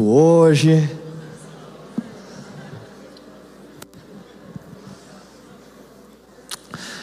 [0.00, 0.88] culto hoje.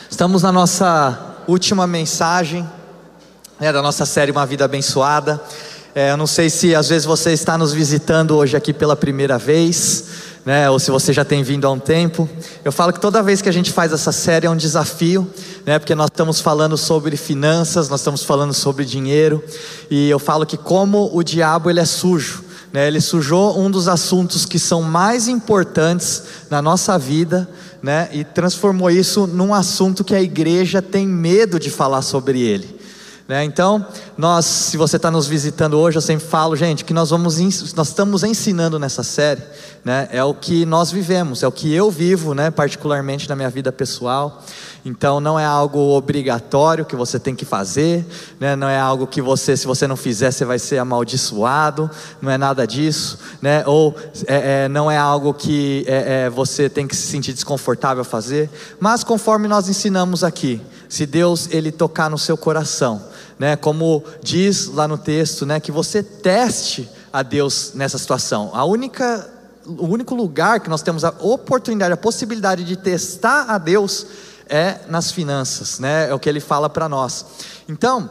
[0.09, 2.67] Estamos na nossa última mensagem
[3.59, 5.41] né, da nossa série Uma Vida Abençoada.
[5.93, 9.37] É, eu não sei se às vezes você está nos visitando hoje aqui pela primeira
[9.37, 10.05] vez,
[10.45, 12.27] né, ou se você já tem vindo há um tempo.
[12.65, 15.29] Eu falo que toda vez que a gente faz essa série é um desafio,
[15.65, 19.43] né, porque nós estamos falando sobre finanças, nós estamos falando sobre dinheiro,
[19.89, 22.46] e eu falo que como o diabo ele é sujo.
[22.77, 27.49] Né, ele sujou um dos assuntos que são mais importantes na nossa vida,
[27.81, 32.76] né, e transformou isso num assunto que a igreja tem medo de falar sobre ele.
[33.27, 33.43] Né?
[33.43, 33.85] Então,
[34.17, 37.37] nós, se você está nos visitando hoje, eu sempre falo, gente, que nós vamos,
[37.75, 39.41] nós estamos ensinando nessa série,
[39.83, 40.07] né?
[40.11, 42.49] É o que nós vivemos, é o que eu vivo, né?
[42.49, 44.41] Particularmente na minha vida pessoal.
[44.85, 48.05] Então, não é algo obrigatório que você tem que fazer,
[48.39, 48.55] né?
[48.55, 51.91] Não é algo que você, se você não fizer, você vai ser amaldiçoado.
[52.21, 53.61] Não é nada disso, né?
[53.65, 53.93] Ou
[54.25, 58.05] é, é, não é algo que é, é você tem que se sentir desconfortável a
[58.05, 58.49] fazer.
[58.79, 63.01] Mas conforme nós ensinamos aqui, se Deus ele tocar no seu coração
[63.39, 68.51] né, como diz lá no texto, né, que você teste a Deus nessa situação.
[68.53, 69.29] A única,
[69.65, 74.07] o único lugar que nós temos a oportunidade, a possibilidade de testar a Deus
[74.49, 77.25] é nas finanças, né, é o que Ele fala para nós.
[77.69, 78.09] Então,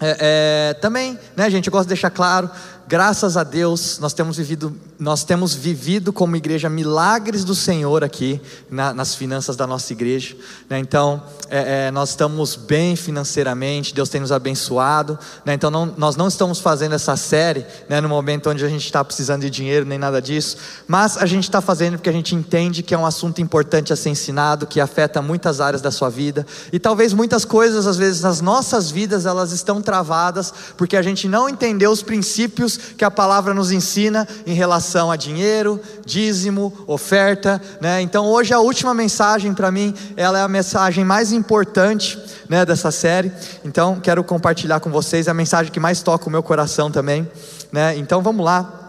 [0.00, 2.50] é, é, também, né, gente, eu gosto de deixar claro,
[2.92, 8.40] graças a Deus, nós temos vivido nós temos vivido como igreja milagres do Senhor aqui
[8.70, 10.36] na, nas finanças da nossa igreja.
[10.70, 10.78] Né?
[10.78, 11.20] Então,
[11.50, 15.18] é, é, nós estamos bem financeiramente, Deus tem nos abençoado.
[15.44, 15.54] Né?
[15.54, 19.04] Então, não, nós não estamos fazendo essa série né, no momento onde a gente está
[19.04, 20.56] precisando de dinheiro, nem nada disso.
[20.86, 23.96] Mas a gente está fazendo porque a gente entende que é um assunto importante a
[23.96, 26.46] ser ensinado, que afeta muitas áreas da sua vida.
[26.72, 31.26] E talvez muitas coisas, às vezes, nas nossas vidas, elas estão travadas porque a gente
[31.26, 37.60] não entendeu os princípios que a palavra nos ensina em relação a dinheiro, dízimo, oferta,
[37.80, 38.00] né?
[38.00, 42.18] Então hoje a última mensagem para mim, ela é a mensagem mais importante,
[42.48, 43.32] né, dessa série.
[43.64, 47.28] Então quero compartilhar com vocês a mensagem que mais toca o meu coração também,
[47.70, 47.96] né?
[47.96, 48.81] Então vamos lá.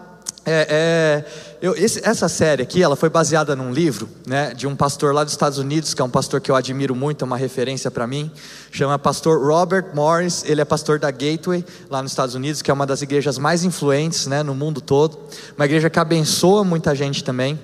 [0.46, 4.76] É, é, eu, esse, essa série aqui, ela foi baseada num livro, né, de um
[4.76, 7.38] pastor lá dos Estados Unidos, que é um pastor que eu admiro muito, é uma
[7.38, 8.30] referência para mim,
[8.70, 12.74] chama pastor Robert Morris, ele é pastor da Gateway, lá nos Estados Unidos, que é
[12.74, 15.18] uma das igrejas mais influentes, né, no mundo todo,
[15.56, 17.58] uma igreja que abençoa muita gente também,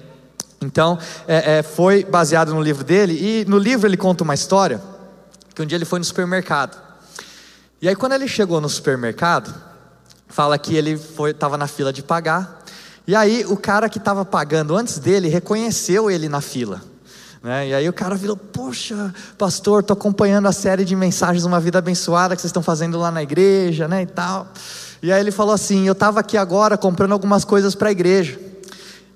[0.62, 0.98] então,
[1.28, 4.80] é, é, foi baseado no livro dele, e no livro ele conta uma história,
[5.54, 6.80] que um dia ele foi no supermercado,
[7.82, 9.54] e aí quando ele chegou no supermercado,
[10.30, 10.92] fala que ele
[11.28, 12.59] estava na fila de pagar,
[13.06, 16.82] e aí o cara que estava pagando antes dele reconheceu ele na fila.
[17.42, 17.68] Né?
[17.68, 21.78] E aí o cara virou, poxa, pastor, estou acompanhando a série de mensagens Uma Vida
[21.78, 24.02] Abençoada que vocês estão fazendo lá na igreja, né?
[24.02, 24.46] E tal.
[25.02, 28.38] E aí ele falou assim: eu estava aqui agora comprando algumas coisas para a igreja.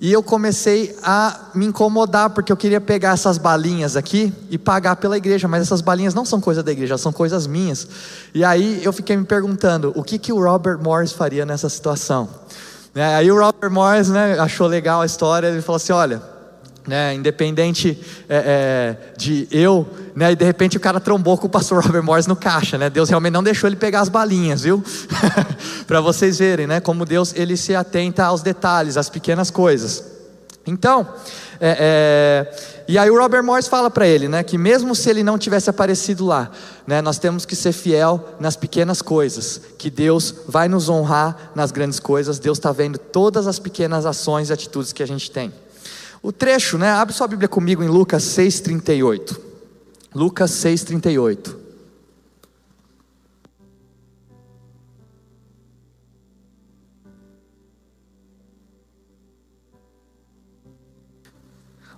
[0.01, 4.97] E eu comecei a me incomodar, porque eu queria pegar essas balinhas aqui e pagar
[4.97, 7.87] pela igreja, mas essas balinhas não são coisa da igreja, são coisas minhas.
[8.35, 12.29] E aí eu fiquei me perguntando: o que, que o Robert Morris faria nessa situação?
[12.95, 13.17] Né?
[13.17, 16.23] Aí o Robert Morris né, achou legal a história, ele falou assim: olha,
[16.87, 21.51] né, independente é, é, de eu, né, e de repente o cara trombou com o
[21.51, 24.83] pastor Robert Morris no caixa, né, Deus realmente não deixou ele pegar as balinhas, viu?
[25.87, 30.05] Para vocês verem, né, como Deus ele se atenta aos detalhes, às pequenas coisas.
[30.67, 31.07] Então,
[31.61, 35.23] é, é e aí o Robert Morris fala para ele, né, que mesmo se ele
[35.23, 36.51] não tivesse aparecido lá,
[36.87, 41.73] né, nós temos que ser fiel nas pequenas coisas, que Deus vai nos honrar nas
[41.73, 42.39] grandes coisas.
[42.39, 45.53] Deus está vendo todas as pequenas ações e atitudes que a gente tem.
[46.23, 49.41] O trecho, né, abre sua Bíblia comigo em Lucas 6:38.
[50.15, 51.64] Lucas 6:38.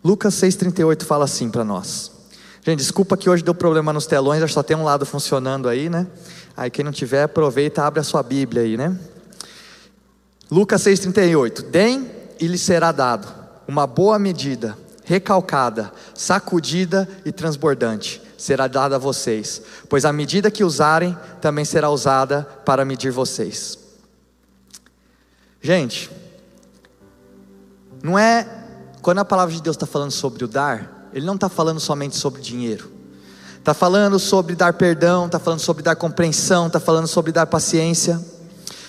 [0.06, 2.12] Lucas 6,38 fala assim para nós.
[2.62, 5.68] Gente, desculpa que hoje deu problema nos telões, acho que só tem um lado funcionando
[5.68, 6.06] aí, né?
[6.56, 8.96] Aí quem não tiver, aproveita, abre a sua Bíblia aí, né?
[10.48, 13.26] Lucas 6,38: Deem e lhe será dado
[13.66, 20.62] uma boa medida, recalcada, sacudida e transbordante, será dada a vocês, pois a medida que
[20.62, 23.76] usarem também será usada para medir vocês.
[25.60, 26.08] Gente,
[28.00, 28.65] não é
[29.06, 32.16] quando a palavra de Deus está falando sobre o dar, Ele não está falando somente
[32.16, 32.90] sobre dinheiro.
[33.56, 38.20] Está falando sobre dar perdão, está falando sobre dar compreensão, está falando sobre dar paciência.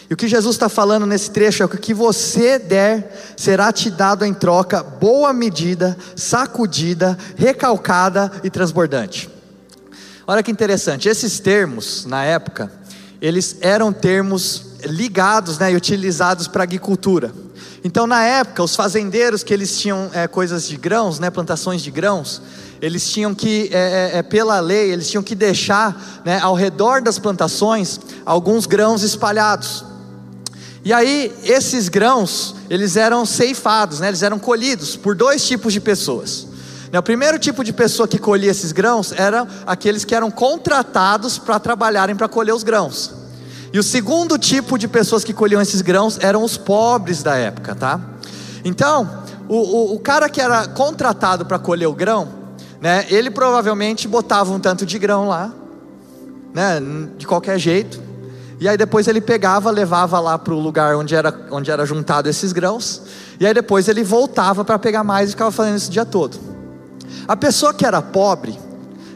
[0.09, 3.71] E o que Jesus está falando nesse trecho é que o que você der será
[3.71, 9.29] te dado em troca, boa medida, sacudida, recalcada e transbordante.
[10.25, 12.71] Olha que interessante, esses termos, na época,
[13.21, 17.31] eles eram termos ligados né, e utilizados para agricultura.
[17.87, 21.89] Então, na época, os fazendeiros que eles tinham é, coisas de grãos, né, plantações de
[21.89, 22.41] grãos,
[22.81, 27.17] eles tinham que, é, é, pela lei, eles tinham que deixar né, ao redor das
[27.17, 29.85] plantações alguns grãos espalhados.
[30.83, 35.79] E aí, esses grãos, eles eram ceifados, né, eles eram colhidos por dois tipos de
[35.79, 36.45] pessoas.
[36.91, 41.37] Né, o primeiro tipo de pessoa que colhia esses grãos eram aqueles que eram contratados
[41.37, 43.26] para trabalharem para colher os grãos.
[43.71, 47.75] E o segundo tipo de pessoas que colhiam esses grãos eram os pobres da época,
[47.75, 47.99] tá?
[48.63, 52.27] Então, o, o, o cara que era contratado para colher o grão,
[52.81, 55.51] né, ele provavelmente botava um tanto de grão lá,
[56.53, 56.81] né,
[57.17, 58.01] de qualquer jeito,
[58.59, 62.27] e aí depois ele pegava, levava lá para o lugar onde era, onde era juntado
[62.27, 63.01] esses grãos,
[63.39, 66.37] e aí depois ele voltava para pegar mais e ficava fazendo isso o dia todo.
[67.27, 68.57] A pessoa que era pobre,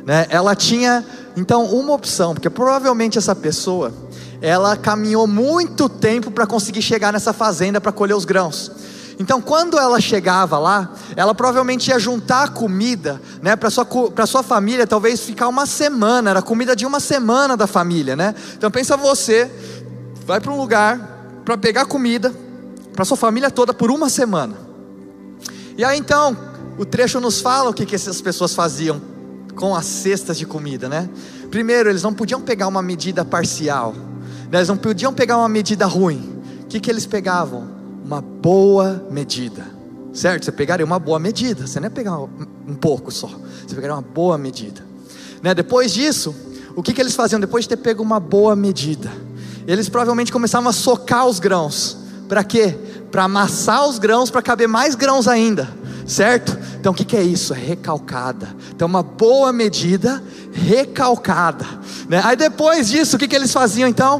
[0.05, 1.03] né, ela tinha
[1.35, 3.93] então uma opção, porque provavelmente essa pessoa
[4.41, 8.71] ela caminhou muito tempo para conseguir chegar nessa fazenda para colher os grãos.
[9.19, 14.41] Então, quando ela chegava lá, ela provavelmente ia juntar comida, né, para sua para sua
[14.41, 18.33] família, talvez ficar uma semana, era comida de uma semana da família, né?
[18.55, 19.51] Então pensa você,
[20.25, 20.97] vai para um lugar
[21.45, 22.33] para pegar comida
[22.93, 24.55] para sua família toda por uma semana.
[25.77, 26.35] E aí então,
[26.79, 28.99] o trecho nos fala o que, que essas pessoas faziam
[29.55, 31.07] com as cestas de comida, né?
[31.51, 33.93] Primeiro, eles não podiam pegar uma medida parcial?
[34.59, 36.41] Eles não podiam pegar uma medida ruim.
[36.63, 37.81] O que, que eles pegavam?
[38.11, 39.65] uma boa medida,
[40.13, 40.43] certo?
[40.43, 44.01] Você pegaria uma boa medida, você não ia pegar um pouco só, você pegaria uma
[44.01, 44.83] boa medida.
[45.41, 45.53] Né?
[45.53, 46.35] Depois disso,
[46.75, 49.09] o que, que eles faziam depois de ter pego uma boa medida?
[49.65, 51.97] Eles provavelmente começavam a socar os grãos,
[52.27, 52.77] para quê?
[53.09, 55.69] Para amassar os grãos, para caber mais grãos ainda,
[56.05, 56.57] certo?
[56.81, 57.53] Então o que, que é isso?
[57.53, 58.55] É recalcada.
[58.75, 61.63] Então, uma boa medida recalcada.
[62.09, 62.19] Né?
[62.25, 64.19] Aí depois disso, o que, que eles faziam então?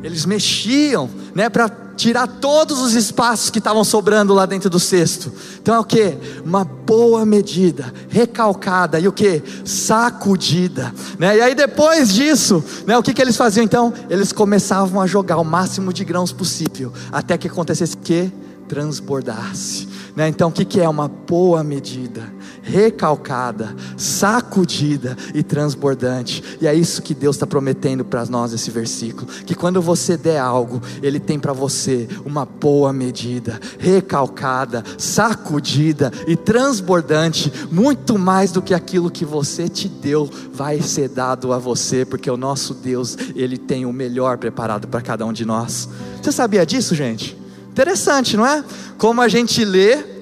[0.00, 5.32] Eles mexiam né, para tirar todos os espaços que estavam sobrando lá dentro do cesto.
[5.60, 6.16] Então é o que?
[6.44, 9.42] Uma boa medida, recalcada e o que?
[9.64, 10.94] Sacudida.
[11.18, 11.38] Né?
[11.38, 13.92] E aí depois disso, né, o que, que eles faziam então?
[14.08, 18.30] Eles começavam a jogar o máximo de grãos possível, até que acontecesse o que?
[18.68, 19.88] Transbordasse.
[20.14, 20.28] Né?
[20.28, 22.22] Então o que, que é uma boa medida?
[22.62, 26.42] recalcada, sacudida e transbordante.
[26.60, 30.38] E é isso que Deus está prometendo para nós esse versículo: que quando você der
[30.38, 38.62] algo, Ele tem para você uma boa medida, recalcada, sacudida e transbordante, muito mais do
[38.62, 43.16] que aquilo que você te deu vai ser dado a você, porque o nosso Deus,
[43.34, 45.88] Ele tem o melhor preparado para cada um de nós.
[46.22, 47.41] Você sabia disso, gente?
[47.72, 48.62] Interessante, não é?
[48.96, 50.12] Como a gente lê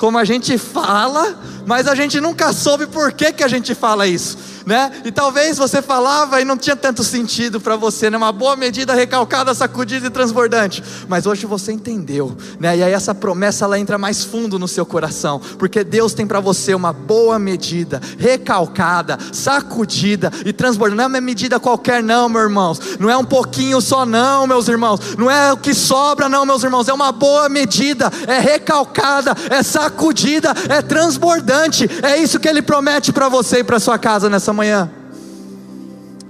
[0.00, 4.06] como a gente fala, mas a gente nunca soube por que, que a gente fala
[4.06, 4.90] isso né?
[5.04, 8.16] E talvez você falava e não tinha tanto sentido para você, né?
[8.16, 10.82] Uma boa medida recalcada, sacudida e transbordante.
[11.08, 12.76] Mas hoje você entendeu, né?
[12.76, 16.40] E aí essa promessa ela entra mais fundo no seu coração, porque Deus tem para
[16.40, 20.96] você uma boa medida, recalcada, sacudida e transbordante.
[20.96, 22.80] Não é uma medida qualquer não, meus irmãos.
[22.98, 25.00] Não é um pouquinho só não, meus irmãos.
[25.16, 26.88] Não é o que sobra não, meus irmãos.
[26.88, 31.88] É uma boa medida, é recalcada, é sacudida, é transbordante.
[32.02, 34.90] É isso que ele promete para você e para sua casa nessa nessa manhã.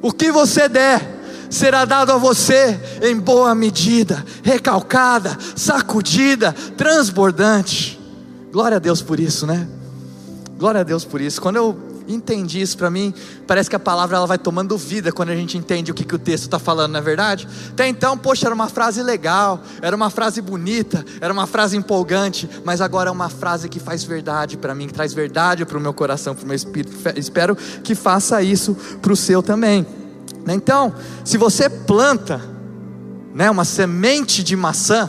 [0.03, 1.19] O que você der
[1.51, 7.99] será dado a você em boa medida, recalcada, sacudida, transbordante.
[8.53, 9.67] Glória a Deus por isso, né?
[10.59, 11.41] Glória a Deus por isso.
[11.41, 13.13] Quando eu entendi isso para mim,
[13.47, 16.15] parece que a palavra ela vai tomando vida quando a gente entende o que, que
[16.15, 17.49] o texto está falando, não é verdade?
[17.71, 22.49] Até então, poxa, era uma frase legal, era uma frase bonita, era uma frase empolgante,
[22.65, 25.81] mas agora é uma frase que faz verdade para mim, que traz verdade para o
[25.81, 26.97] meu coração, para o meu espírito.
[27.17, 29.87] Espero que faça isso para o seu também.
[30.49, 30.93] Então,
[31.25, 32.41] se você planta
[33.35, 35.09] né, uma semente de maçã,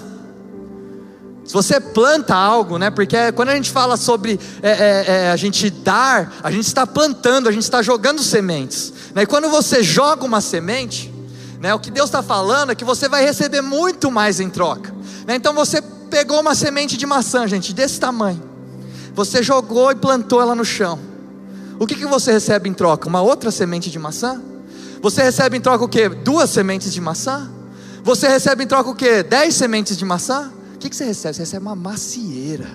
[1.52, 2.90] se você planta algo, né?
[2.90, 6.88] Porque quando a gente fala sobre é, é, é, a gente dar, a gente está
[6.88, 8.94] plantando, a gente está jogando sementes.
[9.14, 9.24] Né?
[9.24, 11.14] E quando você joga uma semente,
[11.60, 11.74] né?
[11.74, 14.96] O que Deus está falando é que você vai receber muito mais em troca.
[15.28, 15.36] Né?
[15.36, 18.42] Então você pegou uma semente de maçã, gente, desse tamanho.
[19.14, 20.98] Você jogou e plantou ela no chão.
[21.78, 23.10] O que, que você recebe em troca?
[23.10, 24.42] Uma outra semente de maçã?
[25.02, 26.08] Você recebe em troca o quê?
[26.08, 27.52] Duas sementes de maçã?
[28.06, 29.22] Você recebe em troca o quê?
[29.22, 30.50] Dez sementes de maçã?
[30.82, 31.36] Que, que você recebe?
[31.36, 32.68] Você recebe uma macieira.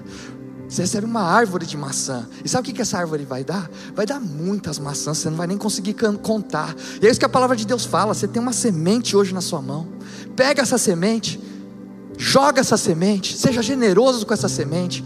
[0.68, 2.28] Você recebe uma árvore de maçã.
[2.44, 3.70] E sabe o que, que essa árvore vai dar?
[3.94, 6.74] Vai dar muitas maçãs, você não vai nem conseguir contar.
[7.00, 8.14] E é isso que a palavra de Deus fala.
[8.14, 9.86] Você tem uma semente hoje na sua mão.
[10.34, 11.40] Pega essa semente,
[12.18, 15.04] joga essa semente, seja generoso com essa semente.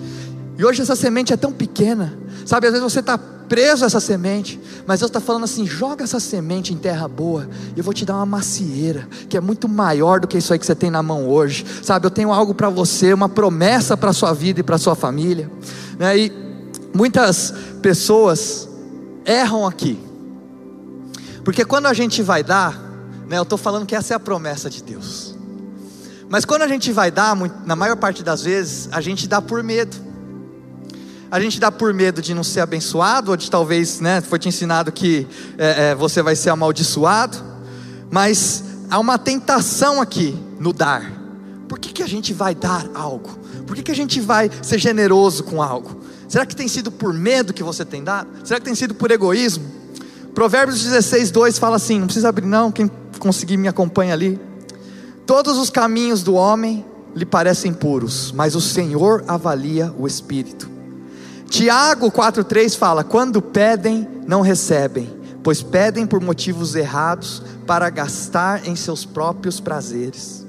[0.56, 2.18] E hoje essa semente é tão pequena.
[2.46, 3.18] Sabe, às vezes você está
[3.50, 4.60] preso essa semente.
[4.86, 8.14] Mas Deus está falando assim: joga essa semente em terra boa, eu vou te dar
[8.14, 11.28] uma macieira, que é muito maior do que isso aí que você tem na mão
[11.28, 11.66] hoje.
[11.82, 14.78] Sabe, eu tenho algo para você, uma promessa para a sua vida e para a
[14.78, 15.50] sua família.
[15.98, 16.16] Né?
[16.16, 16.32] E
[16.94, 17.52] muitas
[17.82, 18.68] pessoas
[19.24, 19.98] erram aqui,
[21.44, 22.78] porque quando a gente vai dar,
[23.28, 25.34] né, eu estou falando que essa é a promessa de Deus.
[26.28, 29.64] Mas quando a gente vai dar, na maior parte das vezes, a gente dá por
[29.64, 29.96] medo.
[31.30, 34.48] A gente dá por medo de não ser abençoado, ou de talvez, né, foi te
[34.48, 37.38] ensinado que é, é, você vai ser amaldiçoado.
[38.10, 41.12] Mas há uma tentação aqui no dar.
[41.68, 43.38] Por que, que a gente vai dar algo?
[43.64, 46.00] Por que, que a gente vai ser generoso com algo?
[46.28, 48.28] Será que tem sido por medo que você tem dado?
[48.44, 49.64] Será que tem sido por egoísmo?
[50.34, 54.40] Provérbios 16, 2 fala assim: não precisa abrir, não, quem conseguir me acompanha ali.
[55.24, 56.84] Todos os caminhos do homem
[57.14, 60.79] lhe parecem puros, mas o Senhor avalia o espírito.
[61.50, 65.10] Tiago 4,3 fala: Quando pedem, não recebem,
[65.42, 70.46] pois pedem por motivos errados para gastar em seus próprios prazeres.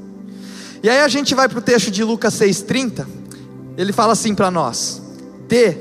[0.84, 3.08] E aí a gente vai para o texto de Lucas 6,30,
[3.76, 5.02] ele fala assim para nós:
[5.48, 5.76] Dê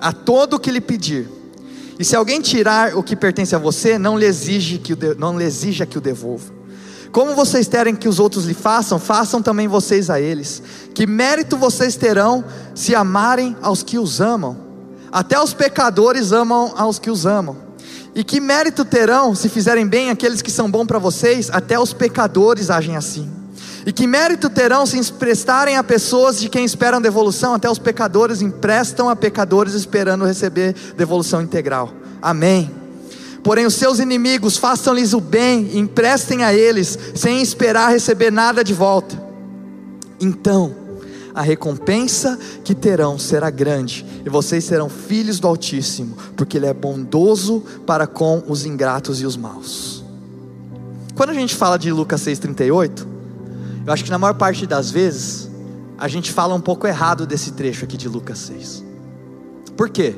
[0.00, 1.28] a todo o que lhe pedir,
[1.96, 5.14] e se alguém tirar o que pertence a você, não lhe exige que o, de,
[5.14, 6.55] não lhe exija que o devolva.
[7.16, 10.62] Como vocês querem que os outros lhe façam, façam também vocês a eles.
[10.92, 12.44] Que mérito vocês terão
[12.74, 14.54] se amarem aos que os amam?
[15.10, 17.56] Até os pecadores amam aos que os amam.
[18.14, 21.48] E que mérito terão se fizerem bem aqueles que são bons para vocês?
[21.50, 23.30] Até os pecadores agem assim.
[23.86, 27.54] E que mérito terão se emprestarem a pessoas de quem esperam devolução?
[27.54, 31.90] Até os pecadores emprestam a pecadores esperando receber devolução integral.
[32.20, 32.85] Amém.
[33.46, 38.64] Porém, os seus inimigos façam-lhes o bem, e emprestem a eles, sem esperar receber nada
[38.64, 39.22] de volta.
[40.20, 40.74] Então,
[41.32, 46.74] a recompensa que terão será grande, e vocês serão filhos do Altíssimo, porque Ele é
[46.74, 50.04] bondoso para com os ingratos e os maus.
[51.14, 53.06] Quando a gente fala de Lucas 6,38,
[53.86, 55.48] eu acho que na maior parte das vezes,
[55.96, 58.82] a gente fala um pouco errado desse trecho aqui de Lucas 6.
[59.76, 60.16] Por quê?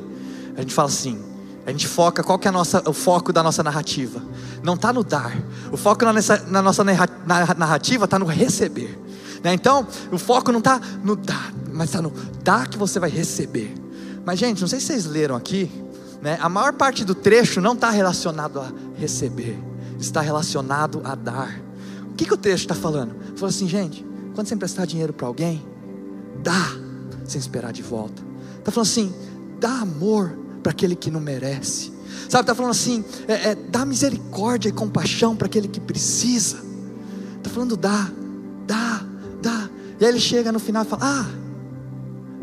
[0.57, 1.28] A gente fala assim,
[1.69, 4.21] a gente foca, qual que é nossa, o foco da nossa narrativa?
[4.63, 5.37] Não está no dar.
[5.71, 8.99] O foco na, nessa, na nossa narrativa está no receber.
[9.43, 9.53] Né?
[9.53, 12.11] Então, o foco não está no dar, mas está no
[12.43, 13.73] dar que você vai receber.
[14.25, 15.71] Mas, gente, não sei se vocês leram aqui,
[16.21, 16.37] né?
[16.41, 19.57] a maior parte do trecho não está relacionado a receber,
[19.99, 21.61] está relacionado a dar.
[22.11, 23.15] O que, que o trecho está falando?
[23.35, 25.63] Falou assim, gente, quando você emprestar dinheiro para alguém,
[26.41, 26.71] dá
[27.25, 28.23] sem esperar de volta.
[28.57, 29.13] Está falando assim,
[29.59, 31.91] dá amor para aquele que não merece.
[32.27, 36.57] Sabe, está falando assim, é, é, dá misericórdia e compaixão para aquele que precisa.
[37.37, 38.09] Está falando dá,
[38.67, 39.01] dá,
[39.41, 39.69] dá.
[39.99, 41.25] E aí ele chega no final e fala: Ah,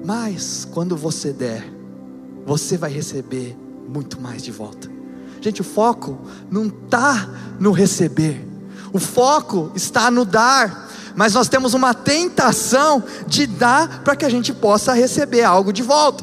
[0.05, 1.73] mas quando você der,
[2.45, 3.57] você vai receber
[3.89, 4.91] muito mais de volta.
[5.41, 6.19] Gente, o foco
[6.51, 7.29] não está
[7.61, 8.47] no receber,
[8.93, 10.87] o foco está no dar.
[11.15, 15.83] Mas nós temos uma tentação de dar para que a gente possa receber algo de
[15.83, 16.23] volta.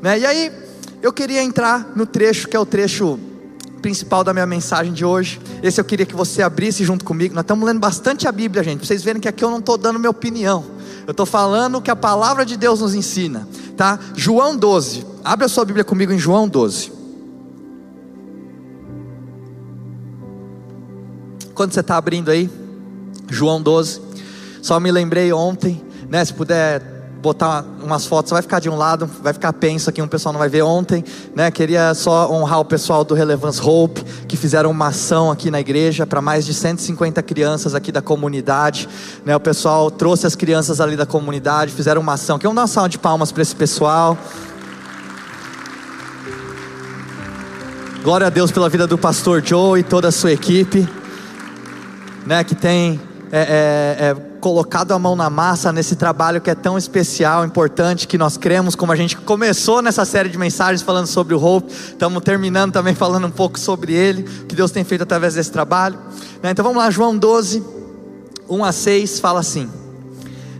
[0.00, 0.20] Né?
[0.20, 0.63] E aí,
[1.04, 3.20] eu queria entrar no trecho que é o trecho
[3.82, 5.38] principal da minha mensagem de hoje.
[5.62, 7.34] Esse eu queria que você abrisse junto comigo.
[7.34, 9.76] Nós estamos lendo bastante a Bíblia, gente, para vocês verem que aqui eu não estou
[9.76, 10.64] dando minha opinião.
[11.06, 13.46] Eu estou falando o que a palavra de Deus nos ensina,
[13.76, 14.00] tá?
[14.16, 15.04] João 12.
[15.22, 16.90] Abre a sua Bíblia comigo em João 12.
[21.54, 22.50] Quando você está abrindo aí,
[23.28, 24.00] João 12.
[24.62, 26.24] Só me lembrei ontem, né?
[26.24, 26.93] Se puder
[27.24, 30.38] botar umas fotos, vai ficar de um lado, vai ficar penso aqui, um pessoal não
[30.38, 31.02] vai ver ontem,
[31.34, 31.50] né?
[31.50, 36.06] Queria só honrar o pessoal do Relevance Hope, que fizeram uma ação aqui na igreja
[36.06, 38.86] para mais de 150 crianças aqui da comunidade,
[39.24, 39.34] né?
[39.34, 42.36] O pessoal trouxe as crianças ali da comunidade, fizeram uma ação.
[42.36, 44.18] Um dar uma salva de palmas para esse pessoal?
[48.02, 50.86] Glória a Deus pela vida do pastor Joe e toda a sua equipe,
[52.26, 52.44] né?
[52.44, 53.00] Que tem
[53.32, 58.06] é, é, é colocado a mão na massa nesse trabalho que é tão especial, importante,
[58.06, 61.72] que nós cremos, como a gente começou nessa série de mensagens falando sobre o Hope,
[61.72, 65.50] estamos terminando também falando um pouco sobre ele, o que Deus tem feito através desse
[65.50, 65.98] trabalho.
[66.42, 66.50] Né?
[66.50, 67.64] Então vamos lá, João 12,
[68.46, 69.66] 1 a 6, fala assim: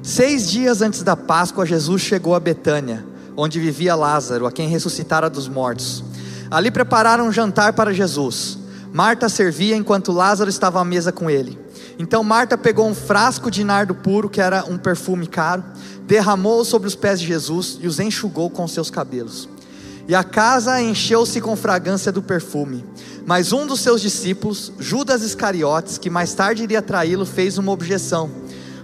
[0.03, 3.05] Seis dias antes da Páscoa, Jesus chegou a Betânia,
[3.37, 6.03] onde vivia Lázaro, a quem ressuscitara dos mortos.
[6.50, 8.57] Ali prepararam um jantar para Jesus.
[8.95, 11.63] Marta servia enquanto Lázaro estava à mesa com ele.
[11.98, 15.64] Então Marta pegou um frasco de nardo puro, que era um perfume caro,
[16.06, 19.48] derramou sobre os pés de Jesus e os enxugou com seus cabelos.
[20.06, 22.84] E a casa encheu-se com fragrância do perfume.
[23.24, 28.30] Mas um dos seus discípulos, Judas Iscariotes, que mais tarde iria traí-lo, fez uma objeção: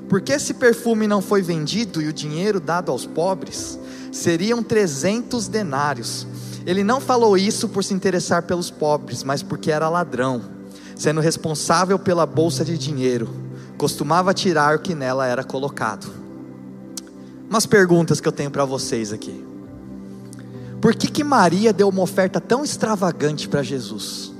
[0.08, 3.78] Por que esse perfume não foi vendido e o dinheiro dado aos pobres?
[4.10, 6.26] Seriam trezentos denários.
[6.64, 10.42] Ele não falou isso por se interessar pelos pobres, mas porque era ladrão,
[11.00, 13.26] sendo responsável pela bolsa de dinheiro,
[13.78, 16.12] costumava tirar o que nela era colocado.
[17.48, 19.42] Umas perguntas que eu tenho para vocês aqui.
[20.78, 24.30] Por que, que Maria deu uma oferta tão extravagante para Jesus?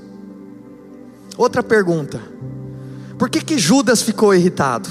[1.35, 2.21] Outra pergunta.
[3.17, 4.87] Por que, que Judas ficou irritado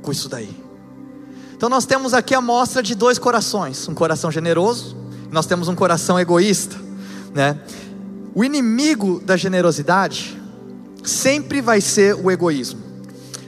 [0.00, 0.64] com isso daí?
[1.54, 4.96] Então nós temos aqui a mostra de dois corações, um coração generoso,
[5.30, 6.74] nós temos um coração egoísta,
[7.34, 7.60] né?
[8.36, 10.38] O inimigo da generosidade
[11.02, 12.78] sempre vai ser o egoísmo.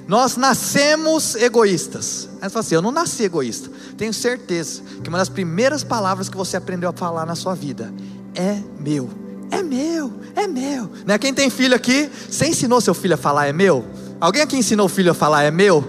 [0.06, 2.26] Nós nascemos egoístas.
[2.40, 3.70] Aí você fala assim: eu não nasci egoísta.
[3.98, 7.92] Tenho certeza que uma das primeiras palavras que você aprendeu a falar na sua vida
[8.34, 9.10] é meu.
[9.50, 10.90] É meu, é meu.
[11.04, 11.18] Né?
[11.18, 13.84] Quem tem filho aqui, você ensinou seu filho a falar é meu?
[14.18, 15.86] Alguém aqui ensinou o filho a falar é meu?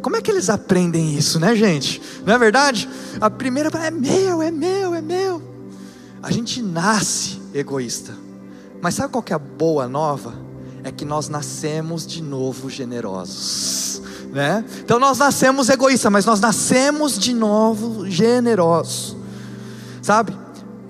[0.00, 2.00] Como é que eles aprendem isso, né, gente?
[2.24, 2.88] Não é verdade?
[3.20, 5.42] A primeira é meu, é meu, é meu.
[6.22, 8.27] A gente nasce egoísta.
[8.80, 10.34] Mas sabe qual que é a boa nova?
[10.84, 14.02] É que nós nascemos de novo generosos.
[14.32, 14.64] Né?
[14.80, 19.16] Então nós nascemos egoístas, mas nós nascemos de novo generosos.
[20.02, 20.36] Sabe?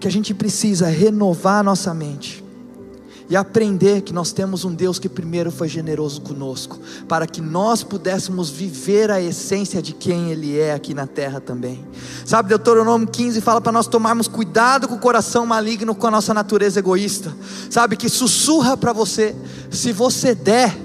[0.01, 2.48] Que a gente precisa renovar a nossa mente
[3.31, 7.83] e aprender que nós temos um Deus que primeiro foi generoso conosco, para que nós
[7.83, 11.85] pudéssemos viver a essência de quem Ele é aqui na terra também.
[12.25, 16.33] Sabe, Deuteronômio 15 fala para nós tomarmos cuidado com o coração maligno, com a nossa
[16.33, 17.35] natureza egoísta,
[17.69, 19.37] sabe, que sussurra para você:
[19.71, 20.77] se você der,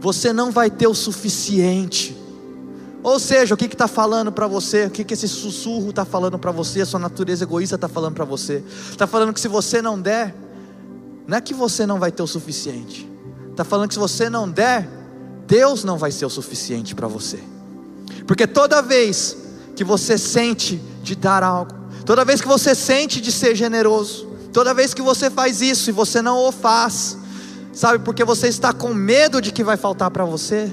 [0.00, 2.18] você não vai ter o suficiente.
[3.02, 4.86] Ou seja, o que está falando para você?
[4.86, 6.82] O que, que esse sussurro está falando para você?
[6.82, 8.62] A sua natureza egoísta está falando para você?
[8.90, 10.32] Está falando que se você não der,
[11.32, 13.10] não é que você não vai ter o suficiente.
[13.50, 14.86] Está falando que se você não der,
[15.46, 17.42] Deus não vai ser o suficiente para você.
[18.26, 19.38] Porque toda vez
[19.74, 21.72] que você sente de dar algo,
[22.04, 25.92] toda vez que você sente de ser generoso, toda vez que você faz isso e
[25.94, 27.16] você não o faz,
[27.72, 30.70] sabe, porque você está com medo de que vai faltar para você,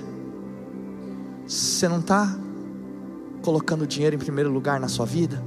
[1.48, 2.38] você não está
[3.42, 5.42] colocando dinheiro em primeiro lugar na sua vida,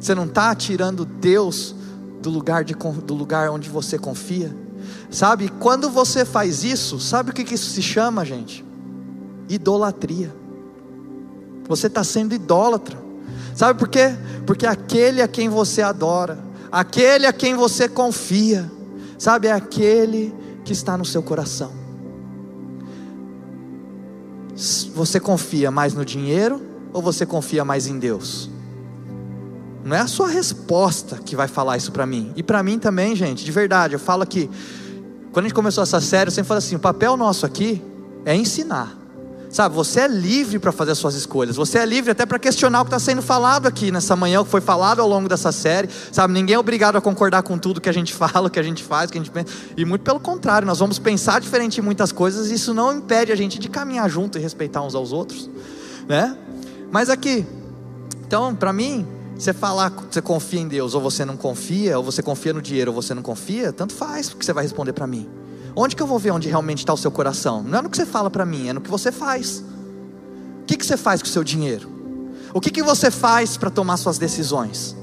[0.00, 1.74] você não está tirando Deus
[2.20, 4.54] do lugar, de, do lugar onde você confia.
[5.10, 8.64] Sabe, quando você faz isso, sabe o que isso se chama, gente?
[9.48, 10.34] Idolatria.
[11.68, 12.98] Você está sendo idólatra.
[13.54, 14.14] Sabe por quê?
[14.46, 16.38] Porque aquele a quem você adora,
[16.70, 18.70] aquele a quem você confia,
[19.18, 21.72] sabe, é aquele que está no seu coração.
[24.94, 26.60] Você confia mais no dinheiro
[26.92, 28.50] ou você confia mais em Deus?
[29.84, 32.32] Não é a sua resposta que vai falar isso para mim.
[32.36, 34.50] E para mim também, gente, de verdade, eu falo que
[35.32, 37.82] quando a gente começou essa série, eu sempre falo assim: o papel nosso aqui
[38.24, 38.96] é ensinar.
[39.50, 41.56] Sabe, você é livre para fazer as suas escolhas.
[41.56, 44.44] Você é livre até para questionar o que está sendo falado aqui nessa manhã, o
[44.44, 45.88] que foi falado ao longo dessa série.
[46.12, 48.82] Sabe, ninguém é obrigado a concordar com tudo que a gente fala, que a gente
[48.82, 49.50] faz, que a gente pensa.
[49.74, 52.50] E muito pelo contrário, nós vamos pensar diferente em muitas coisas.
[52.50, 55.48] E isso não impede a gente de caminhar junto e respeitar uns aos outros,
[56.06, 56.36] né?
[56.90, 57.46] Mas aqui,
[58.26, 59.06] então, para mim,
[59.38, 62.92] você falar você confia em Deus, ou você não confia, ou você confia no dinheiro,
[62.92, 65.28] ou você não confia, tanto faz, porque você vai responder para mim.
[65.76, 67.62] Onde que eu vou ver onde realmente está o seu coração?
[67.62, 69.62] Não é no que você fala para mim, é no que você faz.
[70.62, 71.88] O que, que você faz com o seu dinheiro?
[72.52, 74.96] O que, que você faz para tomar suas decisões?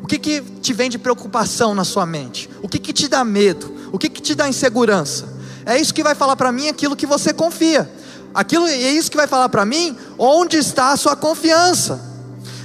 [0.00, 2.48] O que, que te vem de preocupação na sua mente?
[2.62, 3.74] O que, que te dá medo?
[3.90, 5.26] O que, que te dá insegurança?
[5.66, 7.90] É isso que vai falar para mim aquilo que você confia.
[8.32, 12.00] Aquilo é isso que vai falar para mim onde está a sua confiança.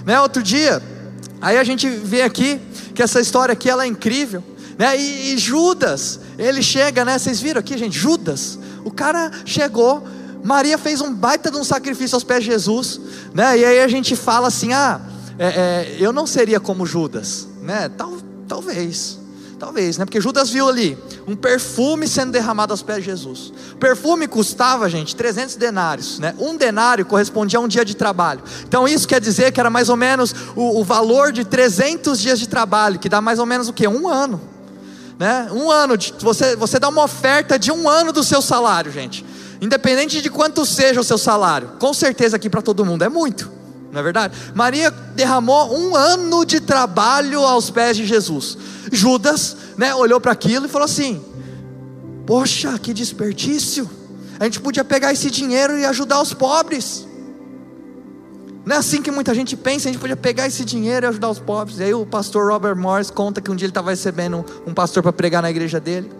[0.05, 0.19] Né?
[0.19, 0.83] Outro dia,
[1.41, 2.59] Aí a gente vê aqui
[2.93, 4.43] que essa história aqui ela é incrível,
[4.77, 4.99] né?
[4.99, 7.17] E, e Judas, ele chega, né?
[7.17, 7.97] Vocês viram aqui, gente?
[7.97, 10.03] Judas, o cara chegou,
[10.43, 12.99] Maria fez um baita de um sacrifício aos pés de Jesus,
[13.33, 13.57] né?
[13.57, 15.01] E aí a gente fala assim: ah,
[15.37, 17.89] é, é, eu não seria como Judas, né?
[17.89, 19.18] Tal, talvez,
[19.59, 20.05] talvez, né?
[20.05, 23.53] Porque Judas viu ali um perfume sendo derramado aos pés de Jesus.
[23.79, 26.33] Perfume custava, gente, 300 denários, né?
[26.39, 28.41] Um denário correspondia a um dia de trabalho.
[28.67, 32.39] Então isso quer dizer que era mais ou menos o, o valor de 300 dias
[32.39, 33.87] de trabalho, que dá mais ou menos o que?
[33.87, 34.41] Um ano.
[35.19, 35.49] Né?
[35.51, 39.25] Um ano, de, você, você dá uma oferta de um ano do seu salário, gente.
[39.61, 43.51] Independente de quanto seja o seu salário, com certeza aqui para todo mundo é muito,
[43.91, 44.37] não é verdade?
[44.53, 48.57] Maria derramou um ano de trabalho aos pés de Jesus.
[48.91, 51.23] Judas né, olhou para aquilo e falou assim:
[52.25, 53.89] Poxa, que desperdício!
[54.39, 57.07] A gente podia pegar esse dinheiro e ajudar os pobres.
[58.65, 61.29] Não é assim que muita gente pensa, a gente podia pegar esse dinheiro e ajudar
[61.29, 61.79] os pobres.
[61.79, 65.01] E aí o pastor Robert Morris conta que um dia ele estava recebendo um pastor
[65.01, 66.11] para pregar na igreja dele.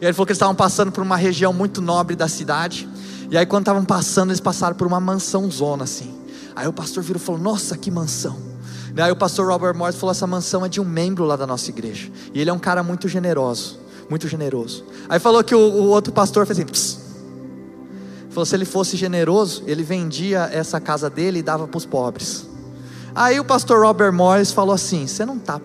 [0.00, 2.88] E ele falou que eles estavam passando por uma região muito nobre da cidade.
[3.30, 6.19] E aí quando estavam passando, eles passaram por uma mansão zona assim.
[6.54, 8.50] Aí o pastor virou e falou: Nossa, que mansão!
[8.96, 11.70] Aí o pastor Robert Morris falou: essa mansão é de um membro lá da nossa
[11.70, 12.10] igreja.
[12.34, 14.84] E ele é um cara muito generoso, muito generoso.
[15.08, 16.98] Aí falou que o, o outro pastor fez assim: Pss.
[18.30, 22.46] falou: se ele fosse generoso, ele vendia essa casa dele e dava para os pobres.
[23.14, 25.60] Aí o pastor Robert Morris falou assim: Você não está.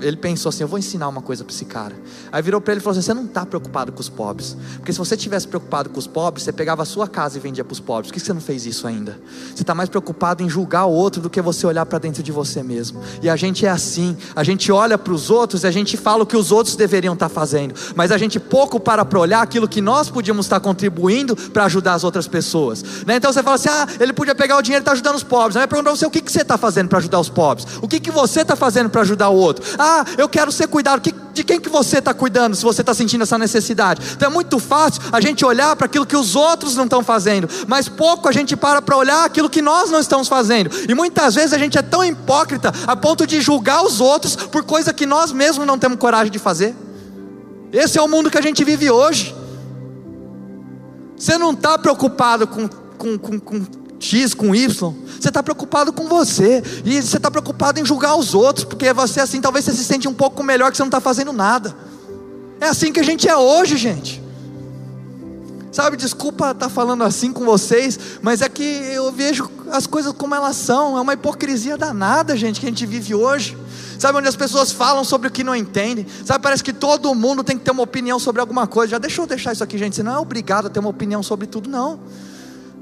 [0.00, 1.94] Ele pensou assim: Eu vou ensinar uma coisa para esse cara.
[2.30, 4.56] Aí virou para ele e falou assim: Você não está preocupado com os pobres.
[4.76, 7.64] Porque se você tivesse preocupado com os pobres, você pegava a sua casa e vendia
[7.64, 8.10] para os pobres.
[8.10, 9.18] Por que você não fez isso ainda?
[9.54, 12.30] Você está mais preocupado em julgar o outro do que você olhar para dentro de
[12.30, 13.00] você mesmo.
[13.22, 16.22] E a gente é assim: a gente olha para os outros e a gente fala
[16.22, 17.74] o que os outros deveriam estar tá fazendo.
[17.94, 21.64] Mas a gente pouco para para olhar aquilo que nós podíamos estar tá contribuindo para
[21.64, 22.82] ajudar as outras pessoas.
[23.06, 23.16] Né?
[23.16, 25.56] Então você fala assim: Ah, ele podia pegar o dinheiro e tá ajudando os pobres.
[25.56, 26.76] Aí eu pergunto para você: O que, que você está fazendo?
[26.76, 27.66] fazendo para ajudar os pobres?
[27.80, 29.45] O que, que você está fazendo para ajudar o outro?
[29.78, 31.02] Ah, eu quero ser cuidado.
[31.32, 34.00] de quem que você está cuidando se você está sentindo essa necessidade?
[34.14, 37.48] Então é muito fácil a gente olhar para aquilo que os outros não estão fazendo,
[37.66, 40.70] mas pouco a gente para para olhar aquilo que nós não estamos fazendo.
[40.88, 44.64] E muitas vezes a gente é tão hipócrita a ponto de julgar os outros por
[44.64, 46.74] coisa que nós mesmos não temos coragem de fazer.
[47.72, 49.34] Esse é o mundo que a gente vive hoje.
[51.16, 56.06] Você não está preocupado com, com, com, com X com Y, você está preocupado com
[56.08, 59.84] você, e você está preocupado em julgar os outros, porque você assim, talvez você se
[59.84, 61.74] sente um pouco melhor que você não está fazendo nada.
[62.60, 64.22] É assim que a gente é hoje, gente.
[65.72, 70.12] Sabe, desculpa estar tá falando assim com vocês, mas é que eu vejo as coisas
[70.12, 73.56] como elas são, é uma hipocrisia danada, gente, que a gente vive hoje.
[73.98, 76.06] Sabe onde as pessoas falam sobre o que não entendem?
[76.24, 78.92] Sabe, parece que todo mundo tem que ter uma opinião sobre alguma coisa.
[78.92, 79.96] Já deixa eu deixar isso aqui, gente.
[79.96, 82.00] Você não é obrigado a ter uma opinião sobre tudo, não.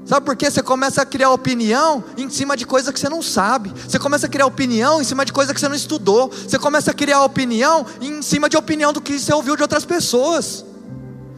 [0.05, 0.51] Sabe por quê?
[0.51, 3.73] Você começa a criar opinião em cima de coisa que você não sabe.
[3.87, 6.29] Você começa a criar opinião em cima de coisa que você não estudou.
[6.29, 9.83] Você começa a criar opinião em cima de opinião do que você ouviu de outras
[9.83, 10.63] pessoas.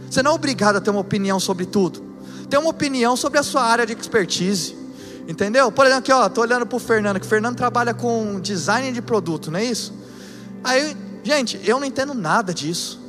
[0.09, 2.03] Você não é obrigado a ter uma opinião sobre tudo.
[2.49, 4.75] Tem uma opinião sobre a sua área de expertise.
[5.27, 5.71] Entendeu?
[5.71, 8.91] Por exemplo, aqui ó, tô olhando para o Fernando, que o Fernando trabalha com design
[8.91, 9.93] de produto, não é isso?
[10.63, 13.06] Aí, gente, eu não entendo nada disso.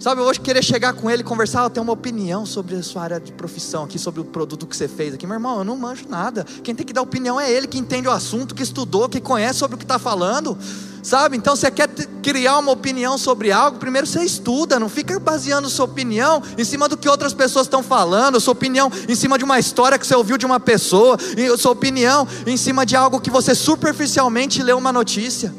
[0.00, 3.02] Sabe, hoje querer chegar com ele e conversar, eu tenho uma opinião sobre a sua
[3.02, 5.26] área de profissão aqui, sobre o produto que você fez aqui.
[5.26, 6.46] Meu irmão, eu não manjo nada.
[6.64, 9.58] Quem tem que dar opinião é ele, que entende o assunto, que estudou, que conhece
[9.58, 10.56] sobre o que está falando.
[11.02, 11.36] Sabe?
[11.36, 11.86] Então você quer
[12.22, 16.88] criar uma opinião sobre algo, primeiro você estuda, não fica baseando sua opinião em cima
[16.88, 20.14] do que outras pessoas estão falando, sua opinião em cima de uma história que você
[20.14, 21.18] ouviu de uma pessoa,
[21.58, 25.54] sua opinião em cima de algo que você superficialmente leu uma notícia.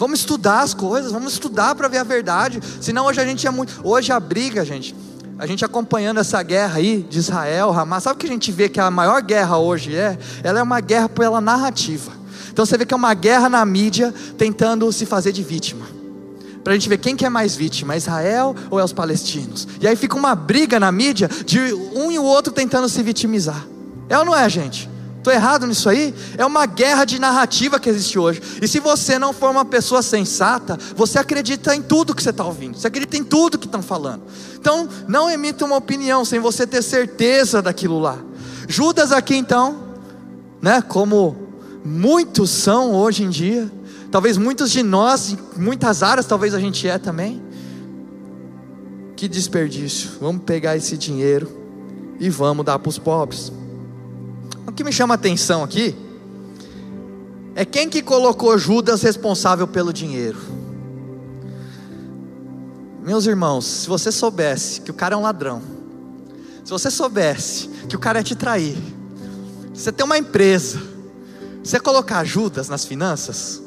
[0.00, 2.58] Vamos estudar as coisas, vamos estudar para ver a verdade.
[2.80, 3.86] Senão hoje a gente é muito.
[3.86, 4.94] Hoje a briga, gente.
[5.38, 8.70] A gente acompanhando essa guerra aí de Israel, Hamas, sabe o que a gente vê
[8.70, 10.18] que a maior guerra hoje é?
[10.42, 12.12] Ela é uma guerra pela narrativa.
[12.50, 15.84] Então você vê que é uma guerra na mídia tentando se fazer de vítima.
[16.64, 19.68] Para a gente ver quem que é mais vítima, é Israel ou é os palestinos.
[19.82, 23.66] E aí fica uma briga na mídia de um e o outro tentando se vitimizar.
[24.08, 24.88] É ou não é, gente?
[25.20, 26.14] Estou errado nisso aí?
[26.38, 28.40] É uma guerra de narrativa que existe hoje.
[28.62, 32.42] E se você não for uma pessoa sensata, você acredita em tudo que você está
[32.42, 34.22] ouvindo, você acredita em tudo que estão falando.
[34.58, 38.18] Então, não emita uma opinião sem você ter certeza daquilo lá.
[38.66, 39.78] Judas aqui então,
[40.62, 41.36] né, como
[41.84, 43.70] muitos são hoje em dia,
[44.10, 47.42] talvez muitos de nós, em muitas áreas, talvez a gente é também.
[49.16, 50.12] Que desperdício.
[50.18, 51.46] Vamos pegar esse dinheiro
[52.18, 53.52] e vamos dar para os pobres.
[54.80, 55.94] Que me chama a atenção aqui
[57.54, 60.38] é quem que colocou Judas responsável pelo dinheiro.
[63.02, 65.60] Meus irmãos, se você soubesse que o cara é um ladrão,
[66.64, 68.78] se você soubesse que o cara é te trair,
[69.74, 70.80] você tem uma empresa,
[71.62, 73.60] você colocar Judas nas finanças,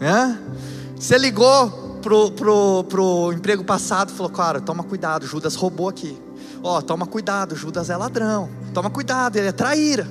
[0.00, 0.36] né?
[0.98, 6.18] Você ligou pro, pro, pro emprego passado e falou, cara, toma cuidado, Judas roubou aqui.
[6.66, 8.50] Ó, oh, toma cuidado, Judas é ladrão.
[8.74, 10.04] Toma cuidado, ele é traíra.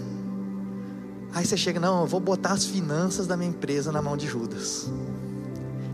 [1.33, 4.25] Aí você chega, não, eu vou botar as finanças da minha empresa na mão de
[4.25, 4.89] Judas.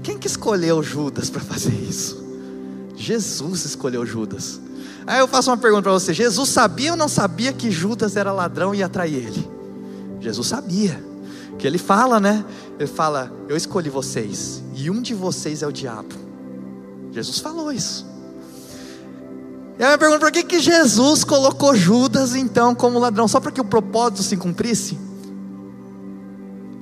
[0.04, 2.24] Quem que escolheu Judas para fazer isso?
[2.96, 4.62] Jesus escolheu Judas.
[5.08, 8.32] Aí eu faço uma pergunta para você: Jesus sabia ou não sabia que Judas era
[8.32, 9.50] ladrão e ia trair ele?
[10.20, 11.04] Jesus sabia.
[11.58, 12.46] Que ele fala, né?
[12.78, 16.14] Ele fala: Eu escolhi vocês, e um de vocês é o diabo.
[17.12, 18.11] Jesus falou isso.
[19.82, 23.28] E aí eu pergunto: por que, que Jesus colocou Judas então como ladrão?
[23.28, 24.96] Só para que o propósito se cumprisse?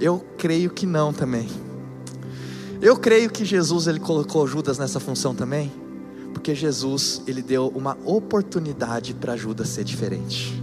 [0.01, 1.49] Eu creio que não também.
[2.81, 5.71] Eu creio que Jesus ele colocou Judas nessa função também,
[6.33, 10.61] porque Jesus ele deu uma oportunidade para Judas ser diferente.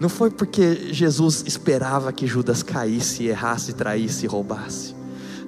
[0.00, 4.96] Não foi porque Jesus esperava que Judas caísse, errasse, traísse, roubasse.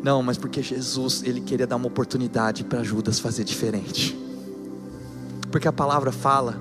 [0.03, 4.23] Não, mas porque Jesus ele queria dar uma oportunidade para Judas fazer diferente.
[5.55, 6.61] Porque a palavra fala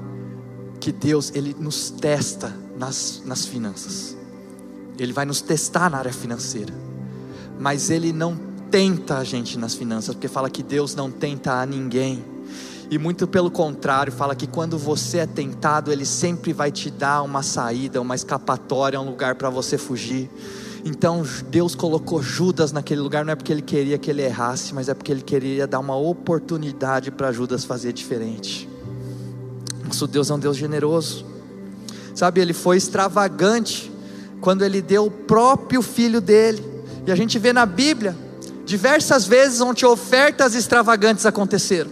[0.80, 4.16] que Deus ele nos testa nas, nas finanças.
[5.00, 6.72] Ele vai nos testar na área financeira.
[7.60, 8.38] Mas ele não
[8.70, 12.24] tenta a gente nas finanças, porque fala que Deus não tenta a ninguém.
[12.92, 17.24] E muito pelo contrário, fala que quando você é tentado, Ele sempre vai te dar
[17.24, 20.30] uma saída, uma escapatória, um lugar para você fugir.
[20.86, 24.88] Então Deus colocou Judas naquele lugar, não é porque Ele queria que ele errasse, mas
[24.88, 28.72] é porque Ele queria dar uma oportunidade para Judas fazer diferente.
[29.94, 31.24] Nosso Deus é um Deus generoso,
[32.16, 32.42] sabe?
[32.42, 33.92] Ele foi extravagante
[34.42, 36.66] quando Ele deu o próprio filho dele,
[37.06, 38.18] e a gente vê na Bíblia
[38.66, 41.92] diversas vezes onde ofertas extravagantes aconteceram.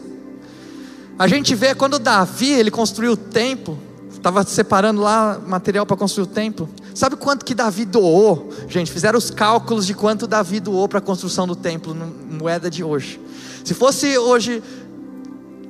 [1.20, 3.78] A gente vê quando Davi ele construiu o templo,
[4.12, 6.68] estava separando lá material para construir o templo.
[6.96, 8.50] Sabe quanto que Davi doou?
[8.68, 11.96] Gente, fizeram os cálculos de quanto Davi doou para a construção do templo,
[12.32, 13.22] moeda de hoje.
[13.64, 14.64] Se fosse hoje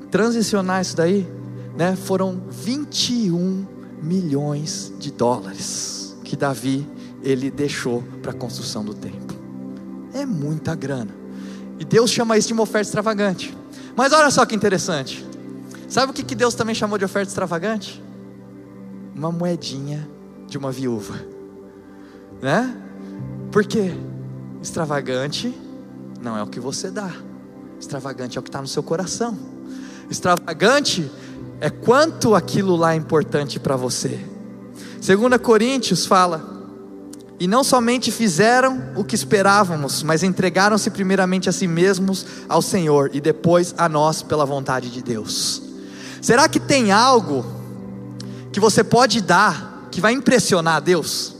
[0.10, 1.28] transicionar isso daí,
[1.78, 3.66] né, foram 21
[4.02, 6.88] milhões de dólares que Davi
[7.24, 9.38] ele deixou para a construção do templo.
[10.14, 11.14] É muita grana.
[11.80, 13.56] E Deus chama isso de uma oferta extravagante.
[13.96, 15.26] Mas olha só que interessante.
[15.88, 18.02] Sabe o que, que Deus também chamou de oferta extravagante?
[19.16, 20.08] Uma moedinha
[20.48, 21.16] de uma viúva,
[22.42, 22.76] né?
[23.52, 23.94] Porque
[24.62, 25.54] extravagante
[26.22, 27.12] não é o que você dá,
[27.80, 29.38] extravagante é o que está no seu coração,
[30.10, 31.10] extravagante
[31.62, 34.19] é quanto aquilo lá é importante para você.
[35.00, 36.43] 2 Coríntios fala:
[37.39, 43.12] e não somente fizeram o que esperávamos, mas entregaram-se primeiramente a si mesmos ao Senhor
[43.13, 45.62] e depois a nós pela vontade de Deus.
[46.19, 47.45] Será que tem algo
[48.52, 51.36] que você pode dar que vai impressionar Deus?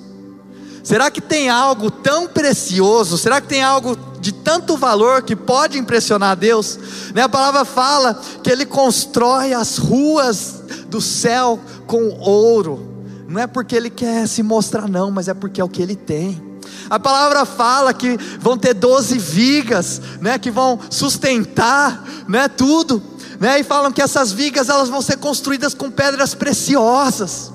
[0.84, 3.18] Será que tem algo tão precioso?
[3.18, 6.80] Será que tem algo de tanto valor que pode impressionar Deus?
[7.14, 12.88] Né, a palavra fala que Ele constrói as ruas do céu com ouro.
[13.28, 15.96] Não é porque Ele quer se mostrar, não, mas é porque é o que Ele
[15.96, 16.42] tem.
[16.90, 23.60] A palavra fala que vão ter doze vigas, né, que vão sustentar, né, tudo né?
[23.60, 27.52] E falam que essas vigas elas vão ser construídas com pedras preciosas.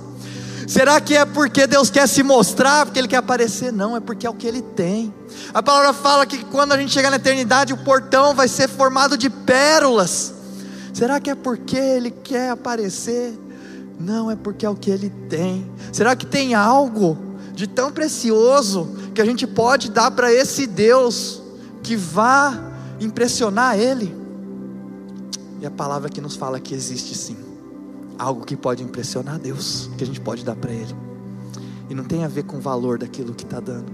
[0.67, 3.73] Será que é porque Deus quer se mostrar, porque Ele quer aparecer?
[3.73, 5.15] Não, é porque é o que Ele tem.
[5.55, 9.17] A palavra fala que quando a gente chegar na eternidade, o portão vai ser formado
[9.17, 10.35] de pérolas.
[10.93, 13.39] Será que é porque Ele quer aparecer?
[13.99, 15.71] Não, é porque é o que Ele tem.
[15.93, 17.17] Será que tem algo
[17.55, 21.43] de tão precioso que a gente pode dar para esse Deus
[21.83, 24.15] que vá impressionar Ele?
[25.61, 27.46] E a palavra que nos fala que existe sim
[28.19, 30.95] algo que pode impressionar Deus, que a gente pode dar para Ele.
[31.89, 33.93] E não tem a ver com o valor daquilo que está dando,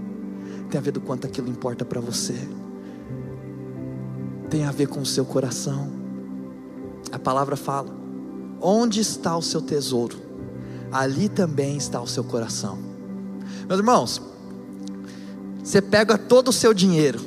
[0.69, 2.35] tem a ver do quanto aquilo importa para você,
[4.49, 5.91] tem a ver com o seu coração.
[7.11, 7.95] A palavra fala:
[8.59, 10.17] onde está o seu tesouro,
[10.91, 12.79] ali também está o seu coração.
[13.67, 14.21] Meus irmãos,
[15.63, 17.19] você pega todo o seu dinheiro,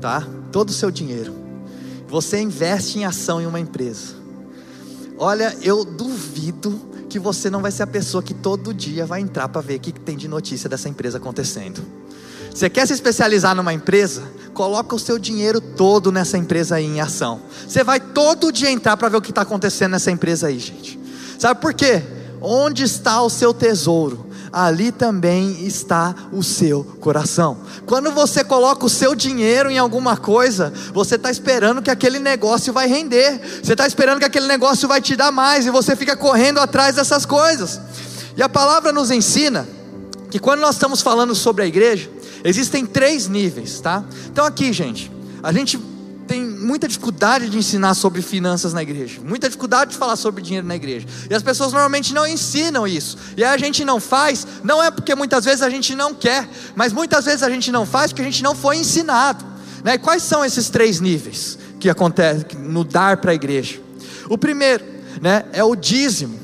[0.00, 0.26] tá?
[0.52, 1.44] Todo o seu dinheiro
[2.14, 4.14] você investe em ação em uma empresa.
[5.16, 9.48] Olha, eu duvido que você não vai ser a pessoa que todo dia vai entrar
[9.48, 11.80] para ver o que tem de notícia dessa empresa acontecendo.
[12.52, 14.22] Você quer se especializar numa empresa?
[14.52, 17.40] Coloca o seu dinheiro todo nessa empresa aí em ação.
[17.66, 20.98] Você vai todo dia entrar para ver o que está acontecendo nessa empresa aí, gente.
[21.38, 22.02] Sabe por quê?
[22.40, 24.23] Onde está o seu tesouro?
[24.54, 27.58] Ali também está o seu coração.
[27.84, 32.72] Quando você coloca o seu dinheiro em alguma coisa, você está esperando que aquele negócio
[32.72, 36.16] vai render, você está esperando que aquele negócio vai te dar mais, e você fica
[36.16, 37.80] correndo atrás dessas coisas.
[38.36, 39.66] E a palavra nos ensina
[40.30, 42.08] que quando nós estamos falando sobre a igreja,
[42.44, 44.04] existem três níveis, tá?
[44.30, 45.10] Então aqui, gente,
[45.42, 45.78] a gente
[46.26, 50.66] tem muita dificuldade de ensinar sobre finanças na igreja, muita dificuldade de falar sobre dinheiro
[50.66, 51.06] na igreja.
[51.30, 53.18] E as pessoas normalmente não ensinam isso.
[53.36, 56.92] E a gente não faz, não é porque muitas vezes a gente não quer, mas
[56.92, 59.44] muitas vezes a gente não faz porque a gente não foi ensinado.
[59.82, 59.94] Né?
[59.94, 63.80] E quais são esses três níveis que acontecem no dar para a igreja?
[64.28, 64.84] O primeiro
[65.20, 66.40] né, é o dízimo.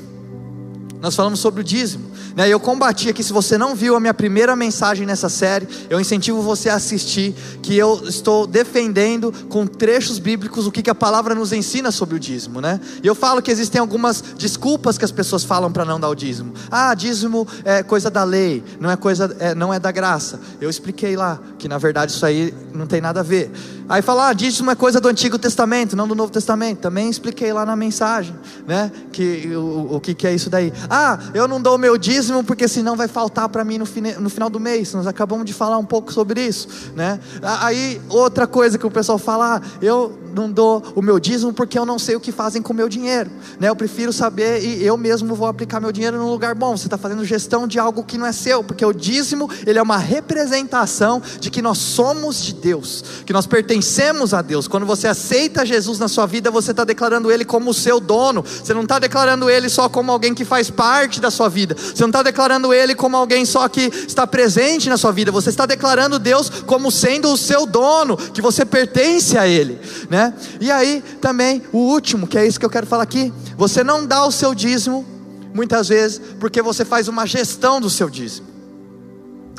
[1.01, 2.10] Nós falamos sobre o dízimo.
[2.35, 2.49] Né?
[2.49, 6.41] Eu combati aqui, se você não viu a minha primeira mensagem nessa série, eu incentivo
[6.41, 11.35] você a assistir, que eu estou defendendo com trechos bíblicos o que, que a palavra
[11.35, 12.61] nos ensina sobre o dízimo.
[12.61, 12.79] Né?
[13.03, 16.15] E eu falo que existem algumas desculpas que as pessoas falam para não dar o
[16.15, 16.53] dízimo.
[16.69, 20.39] Ah, dízimo é coisa da lei, não é coisa, é, não é da graça.
[20.59, 23.51] Eu expliquei lá que na verdade isso aí não tem nada a ver.
[23.91, 26.79] Aí falar, ah, dízimo é coisa do Antigo Testamento, não do Novo Testamento.
[26.79, 28.33] Também expliquei lá na mensagem,
[28.65, 28.89] né?
[29.11, 30.71] Que, o, o que, que é isso daí.
[30.89, 34.13] Ah, eu não dou o meu dízimo porque senão vai faltar para mim no, fine,
[34.13, 34.93] no final do mês.
[34.93, 37.19] Nós acabamos de falar um pouco sobre isso, né?
[37.41, 41.77] Aí outra coisa que o pessoal fala, ah, eu não dou o meu dízimo porque
[41.77, 43.29] eu não sei o que fazem com o meu dinheiro.
[43.59, 43.69] Né?
[43.69, 46.75] Eu prefiro saber e eu mesmo vou aplicar meu dinheiro num lugar bom.
[46.75, 49.81] Você está fazendo gestão de algo que não é seu, porque o dízimo ele é
[49.81, 54.67] uma representação de que nós somos de Deus, que nós pertencemos a Deus.
[54.67, 58.43] Quando você aceita Jesus na sua vida, você está declarando Ele como o seu dono.
[58.43, 61.75] Você não está declarando Ele só como alguém que faz parte da sua vida.
[61.75, 65.31] Você não está declarando Ele como alguém só que está presente na sua vida.
[65.31, 70.20] Você está declarando Deus como sendo o seu dono, que você pertence a Ele, né?
[70.59, 73.33] E aí também o último, que é isso que eu quero falar aqui.
[73.57, 75.05] Você não dá o seu dízimo
[75.53, 78.47] muitas vezes porque você faz uma gestão do seu dízimo.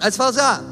[0.00, 0.62] Aí você fala assim: ah,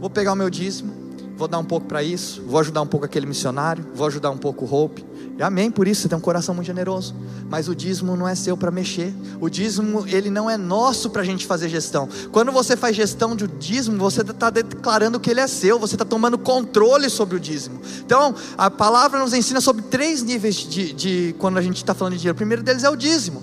[0.00, 0.92] vou pegar o meu dízimo,
[1.36, 4.38] vou dar um pouco para isso, vou ajudar um pouco aquele missionário, vou ajudar um
[4.38, 5.04] pouco o Hope.
[5.40, 7.14] Amém por isso, você tem um coração muito generoso.
[7.48, 9.14] Mas o dízimo não é seu para mexer.
[9.40, 12.08] O dízimo, ele não é nosso para a gente fazer gestão.
[12.30, 16.04] Quando você faz gestão de dízimo, você está declarando que ele é seu, você está
[16.04, 17.80] tomando controle sobre o dízimo.
[18.04, 22.14] Então, a palavra nos ensina sobre três níveis de, de quando a gente está falando
[22.14, 22.34] de dinheiro.
[22.34, 23.42] O primeiro deles é o dízimo.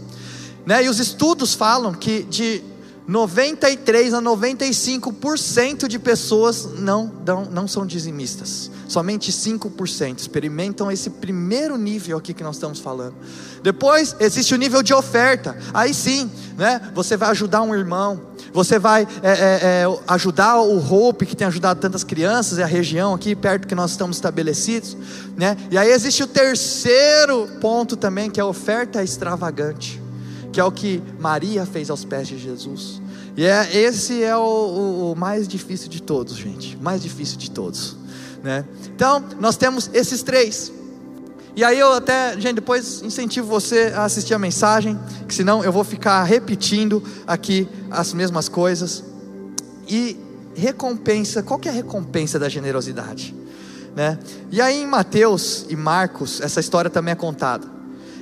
[0.65, 0.83] Né?
[0.83, 2.61] E os estudos falam que de
[3.07, 7.09] 93 a 95% de pessoas não,
[7.49, 8.69] não, são dizimistas.
[8.85, 13.15] Somente 5% experimentam esse primeiro nível aqui que nós estamos falando.
[13.63, 15.57] Depois existe o nível de oferta.
[15.73, 16.91] Aí sim, né?
[16.93, 21.47] Você vai ajudar um irmão, você vai é, é, é, ajudar o Hope que tem
[21.47, 24.97] ajudado tantas crianças, é a região aqui perto que nós estamos estabelecidos,
[25.37, 25.55] né?
[25.71, 30.06] E aí existe o terceiro ponto também que é a oferta extravagante
[30.51, 33.01] que é o que Maria fez aos pés de Jesus.
[33.35, 36.77] E é, esse é o, o, o mais difícil de todos, gente.
[36.77, 37.95] Mais difícil de todos.
[38.43, 38.65] Né?
[38.95, 40.71] Então, nós temos esses três.
[41.55, 45.71] E aí eu até, gente, depois incentivo você a assistir a mensagem, que senão eu
[45.71, 49.03] vou ficar repetindo aqui as mesmas coisas.
[49.87, 50.17] E
[50.55, 53.35] recompensa, qual que é a recompensa da generosidade?
[53.95, 54.19] Né?
[54.51, 57.67] E aí em Mateus e Marcos, essa história também é contada.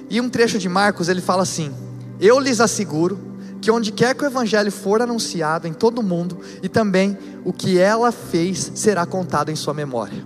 [0.09, 1.73] E um trecho de Marcos, ele fala assim:
[2.19, 3.19] eu lhes asseguro
[3.61, 7.51] que onde quer que o evangelho for anunciado em todo o mundo, e também o
[7.51, 10.23] que ela fez será contado em sua memória.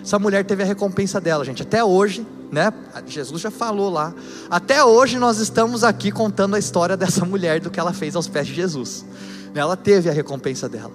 [0.00, 1.62] Essa mulher teve a recompensa dela, gente.
[1.62, 2.72] Até hoje, né?
[3.06, 4.14] Jesus já falou lá.
[4.48, 8.28] Até hoje nós estamos aqui contando a história dessa mulher do que ela fez aos
[8.28, 9.04] pés de Jesus.
[9.52, 10.92] Ela teve a recompensa dela.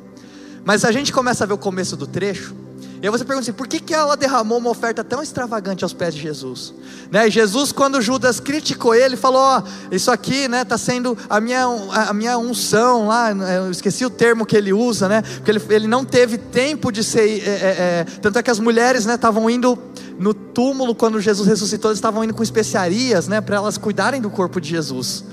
[0.64, 2.56] Mas a gente começa a ver o começo do trecho,
[3.02, 5.92] e aí você pergunta assim, por que, que ela derramou uma oferta tão extravagante aos
[5.92, 6.72] pés de Jesus?
[7.10, 7.32] Né?
[7.32, 12.14] Jesus, quando Judas criticou ele, falou: ó, isso aqui, né, está sendo a minha, a
[12.14, 13.34] minha unção lá.
[13.34, 15.24] Né, eu esqueci o termo que ele usa, né?
[15.24, 17.42] Porque ele, ele não teve tempo de ser.
[17.42, 19.76] É, é, é, tanto é que as mulheres, né, estavam indo
[20.20, 24.62] no túmulo quando Jesus ressuscitou, estavam indo com especiarias, né, para elas cuidarem do corpo
[24.62, 25.24] de Jesus.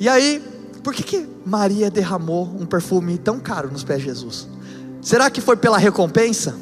[0.00, 0.42] E aí,
[0.82, 4.55] por que que Maria derramou um perfume tão caro nos pés de Jesus?
[5.06, 6.56] Será que foi pela recompensa?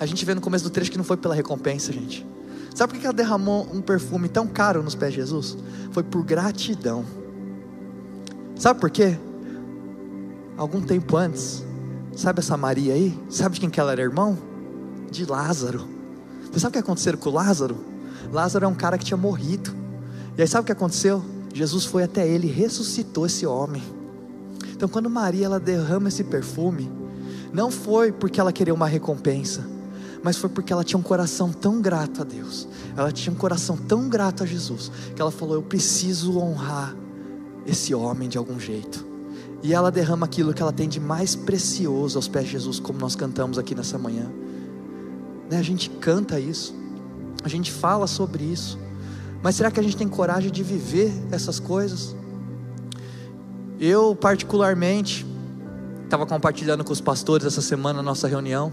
[0.00, 2.26] A gente vê no começo do trecho que não foi pela recompensa, gente.
[2.74, 5.56] Sabe por que ela derramou um perfume tão caro nos pés de Jesus?
[5.92, 7.04] Foi por gratidão.
[8.56, 9.16] Sabe por quê?
[10.56, 11.64] Algum tempo antes,
[12.16, 13.16] sabe essa Maria aí?
[13.30, 14.36] Sabe de quem que ela era irmão?
[15.08, 15.86] De Lázaro.
[16.50, 17.76] Você sabe o que aconteceu com Lázaro?
[18.32, 19.72] Lázaro é um cara que tinha morrido.
[20.36, 21.24] E aí sabe o que aconteceu?
[21.54, 23.84] Jesus foi até ele e ressuscitou esse homem.
[24.72, 27.01] Então quando Maria ela derrama esse perfume,
[27.52, 29.66] não foi porque ela queria uma recompensa,
[30.22, 32.68] mas foi porque ela tinha um coração tão grato a Deus.
[32.96, 36.94] Ela tinha um coração tão grato a Jesus, que ela falou: Eu preciso honrar
[37.66, 39.06] esse homem de algum jeito.
[39.62, 42.98] E ela derrama aquilo que ela tem de mais precioso aos pés de Jesus, como
[42.98, 44.30] nós cantamos aqui nessa manhã.
[45.48, 45.58] Né?
[45.58, 46.74] A gente canta isso,
[47.44, 48.78] a gente fala sobre isso,
[49.42, 52.16] mas será que a gente tem coragem de viver essas coisas?
[53.78, 55.26] Eu, particularmente,
[56.12, 58.70] estava compartilhando com os pastores essa semana na nossa reunião.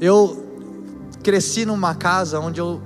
[0.00, 0.42] Eu
[1.22, 2.80] cresci numa casa onde eu,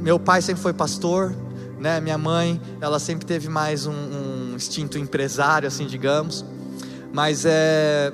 [0.00, 1.34] meu pai sempre foi pastor,
[1.80, 2.00] né?
[2.00, 6.44] Minha mãe, ela sempre teve mais um, um instinto empresário, assim, digamos.
[7.12, 8.12] Mas é,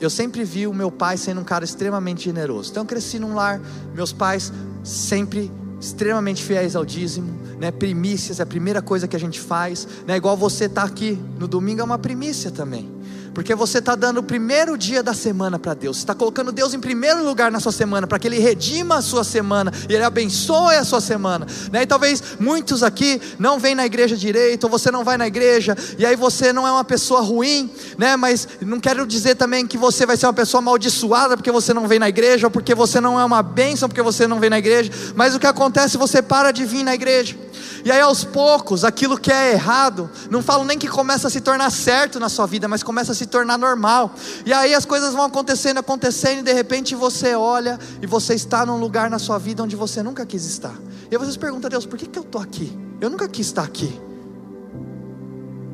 [0.00, 2.72] eu sempre vi o meu pai sendo um cara extremamente generoso.
[2.72, 3.60] Então eu cresci num lar,
[3.94, 7.70] meus pais sempre extremamente fiéis ao dízimo, né?
[7.70, 10.16] Primícias é a primeira coisa que a gente faz, né?
[10.16, 12.99] Igual você tá aqui no domingo é uma primícia também.
[13.34, 16.74] Porque você está dando o primeiro dia da semana para Deus, você está colocando Deus
[16.74, 20.04] em primeiro lugar na sua semana, para que Ele redima a sua semana, e Ele
[20.04, 21.46] abençoe a sua semana.
[21.72, 21.82] Né?
[21.82, 25.76] E talvez muitos aqui não vêm na igreja direito, ou você não vai na igreja,
[25.98, 28.16] e aí você não é uma pessoa ruim, né?
[28.16, 31.86] mas não quero dizer também que você vai ser uma pessoa amaldiçoada porque você não
[31.86, 34.58] vem na igreja, ou porque você não é uma bênção porque você não vem na
[34.58, 37.36] igreja, mas o que acontece, você para de vir na igreja.
[37.84, 41.40] E aí aos poucos, aquilo que é errado, não falo nem que começa a se
[41.40, 44.14] tornar certo na sua vida, mas começa a se tornar normal.
[44.44, 48.64] E aí as coisas vão acontecendo, acontecendo, e de repente você olha e você está
[48.66, 50.74] num lugar na sua vida onde você nunca quis estar.
[51.10, 52.72] E aí você se pergunta, Deus, por que, que eu estou aqui?
[53.00, 54.00] Eu nunca quis estar aqui.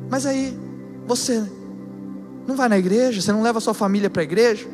[0.09, 0.57] Mas aí
[1.05, 1.43] você
[2.47, 4.67] não vai na igreja, você não leva a sua família para a igreja,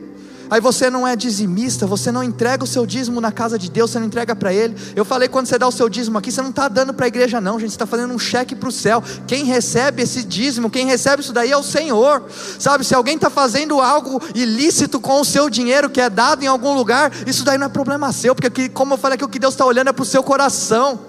[0.54, 3.89] Aí você não é dizimista, você não entrega o seu dízimo na casa de Deus,
[3.89, 4.76] você não entrega para Ele.
[4.95, 7.08] Eu falei quando você dá o seu dízimo aqui, você não está dando para a
[7.08, 9.04] igreja, não, gente, você está fazendo um cheque para o céu.
[9.26, 12.26] Quem recebe esse dízimo, quem recebe isso daí é o Senhor,
[12.60, 12.86] sabe?
[12.86, 16.76] Se alguém está fazendo algo ilícito com o seu dinheiro que é dado em algum
[16.76, 19.56] lugar, isso daí não é problema seu, porque como eu falei aqui, o que Deus
[19.56, 20.99] está olhando é para o seu coração.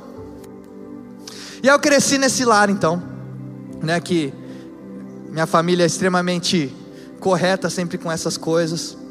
[1.63, 3.03] E aí eu cresci nesse lar, então,
[3.83, 4.33] né, que
[5.31, 6.75] minha família é extremamente
[7.21, 9.04] correta sempre com essas coisas.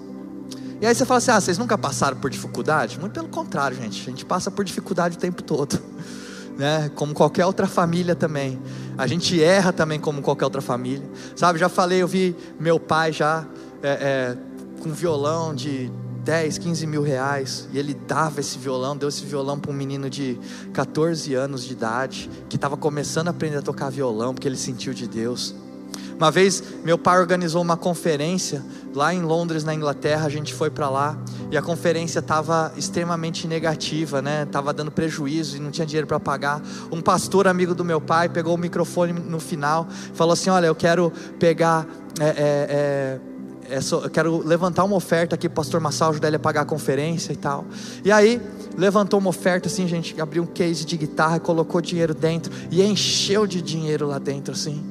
[0.82, 3.00] E aí você fala assim: ah, vocês nunca passaram por dificuldade?
[3.00, 4.02] Muito pelo contrário, gente.
[4.02, 5.80] A gente passa por dificuldade o tempo todo.
[6.56, 6.92] Né?
[6.94, 8.62] Como qualquer outra família também.
[8.96, 11.10] A gente erra também como qualquer outra família.
[11.36, 13.44] Sabe, já falei, eu vi meu pai já
[13.82, 14.38] é, é,
[14.80, 15.92] com violão de
[16.24, 17.68] 10, 15 mil reais.
[17.72, 20.40] E ele dava esse violão, deu esse violão para um menino de
[20.74, 24.94] 14 anos de idade, que estava começando a aprender a tocar violão, porque ele sentiu
[24.94, 25.54] de Deus.
[26.18, 28.64] Uma vez meu pai organizou uma conferência
[28.94, 31.18] lá em Londres, na Inglaterra, a gente foi para lá
[31.52, 34.46] e a conferência estava extremamente negativa, né?
[34.46, 36.62] Tava dando prejuízo e não tinha dinheiro para pagar.
[36.92, 40.76] Um pastor amigo do meu pai pegou o microfone no final, falou assim: Olha, eu
[40.76, 41.88] quero pegar.
[42.20, 43.20] É, é,
[43.70, 46.66] é, é eu quero levantar uma oferta aqui, pastor Massal, ajudar ele a pagar a
[46.66, 47.66] conferência e tal.
[48.04, 48.42] E aí,
[48.78, 53.48] levantou uma oferta assim, gente, abriu um case de guitarra, colocou dinheiro dentro e encheu
[53.48, 54.84] de dinheiro lá dentro assim.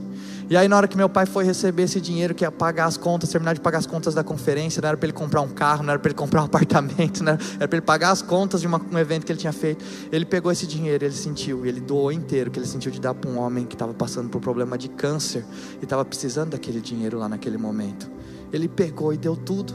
[0.51, 2.97] E aí, na hora que meu pai foi receber esse dinheiro, que ia pagar as
[2.97, 5.82] contas, terminar de pagar as contas da conferência, não era para ele comprar um carro,
[5.82, 8.61] não era para ele comprar um apartamento, não era, era para ele pagar as contas
[8.61, 9.84] de uma, um evento que ele tinha feito.
[10.11, 13.30] Ele pegou esse dinheiro, ele sentiu, ele doou inteiro, que ele sentiu de dar para
[13.30, 15.45] um homem que estava passando por problema de câncer
[15.80, 18.11] e estava precisando daquele dinheiro lá naquele momento.
[18.53, 19.74] Ele pegou e deu tudo.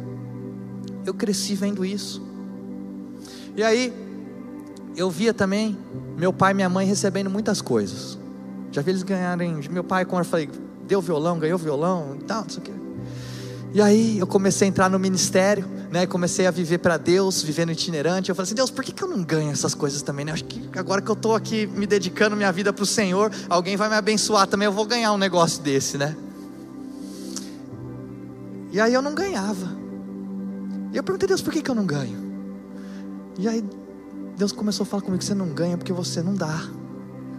[1.06, 2.22] Eu cresci vendo isso.
[3.56, 3.92] E aí,
[4.96, 5.78] eu via também
[6.18, 8.18] meu pai e minha mãe recebendo muitas coisas.
[8.72, 9.60] Já vi eles ganharem.
[9.70, 10.50] Meu pai, quando eu falei,
[10.88, 12.72] deu violão, ganhou violão e tal, não sei o quê.
[13.74, 16.06] E aí eu comecei a entrar no ministério, né?
[16.08, 18.30] Comecei a viver para Deus, vivendo itinerante.
[18.30, 20.26] Eu falei assim, Deus, por que, que eu não ganho essas coisas também?
[20.26, 20.32] Né?
[20.32, 23.76] Acho que agora que eu estou aqui me dedicando minha vida para o Senhor, alguém
[23.76, 24.66] vai me abençoar também.
[24.66, 26.16] Eu vou ganhar um negócio desse, né?
[28.72, 29.76] E aí eu não ganhava.
[30.94, 32.18] E eu perguntei, Deus, por que, que eu não ganho?
[33.38, 33.64] E aí
[34.38, 36.68] Deus começou a falar comigo: você não ganha porque você não dá.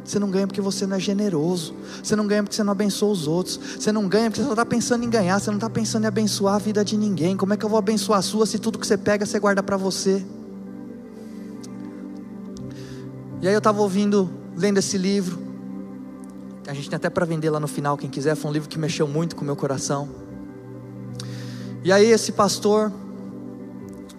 [0.08, 1.74] Você não ganha porque você não é generoso.
[2.02, 3.60] Você não ganha porque você não abençoa os outros.
[3.78, 5.38] Você não ganha porque você só está pensando em ganhar.
[5.38, 7.36] Você não está pensando em abençoar a vida de ninguém.
[7.36, 9.62] Como é que eu vou abençoar a sua se tudo que você pega você guarda
[9.62, 10.24] para você?
[13.42, 15.38] E aí eu estava ouvindo, lendo esse livro.
[16.66, 18.34] A gente tem até para vender lá no final, quem quiser.
[18.34, 20.08] Foi um livro que mexeu muito com o meu coração.
[21.84, 22.90] E aí esse pastor,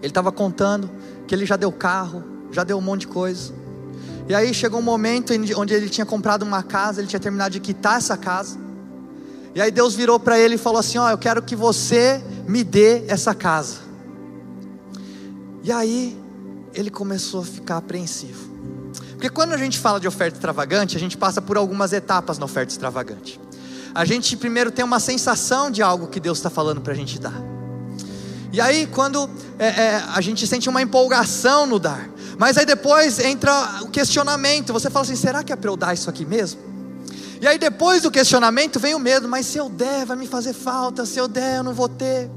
[0.03, 0.87] ele estava contando
[1.27, 3.58] que ele já deu carro, já deu um monte de coisa.
[4.29, 7.59] E aí chegou um momento onde ele tinha comprado uma casa, ele tinha terminado de
[7.59, 8.59] quitar essa casa.
[9.55, 12.23] E aí Deus virou para ele e falou assim: Ó, oh, eu quero que você
[12.47, 13.77] me dê essa casa.
[15.63, 16.15] E aí
[16.75, 18.47] ele começou a ficar apreensivo.
[19.13, 22.45] Porque quando a gente fala de oferta extravagante, a gente passa por algumas etapas na
[22.45, 23.41] oferta extravagante.
[23.95, 27.19] A gente primeiro tem uma sensação de algo que Deus está falando para a gente
[27.19, 27.33] dar.
[28.53, 29.27] E aí, quando
[29.57, 32.09] é, é, a gente sente uma empolgação no dar,
[32.39, 34.71] mas aí depois entra o questionamento.
[34.71, 36.61] Você fala assim: será que é para eu dar isso aqui mesmo?
[37.41, 40.53] E aí depois do questionamento vem o medo: mas se eu der, vai me fazer
[40.53, 41.05] falta.
[41.05, 42.31] Se eu der, eu não vou ter.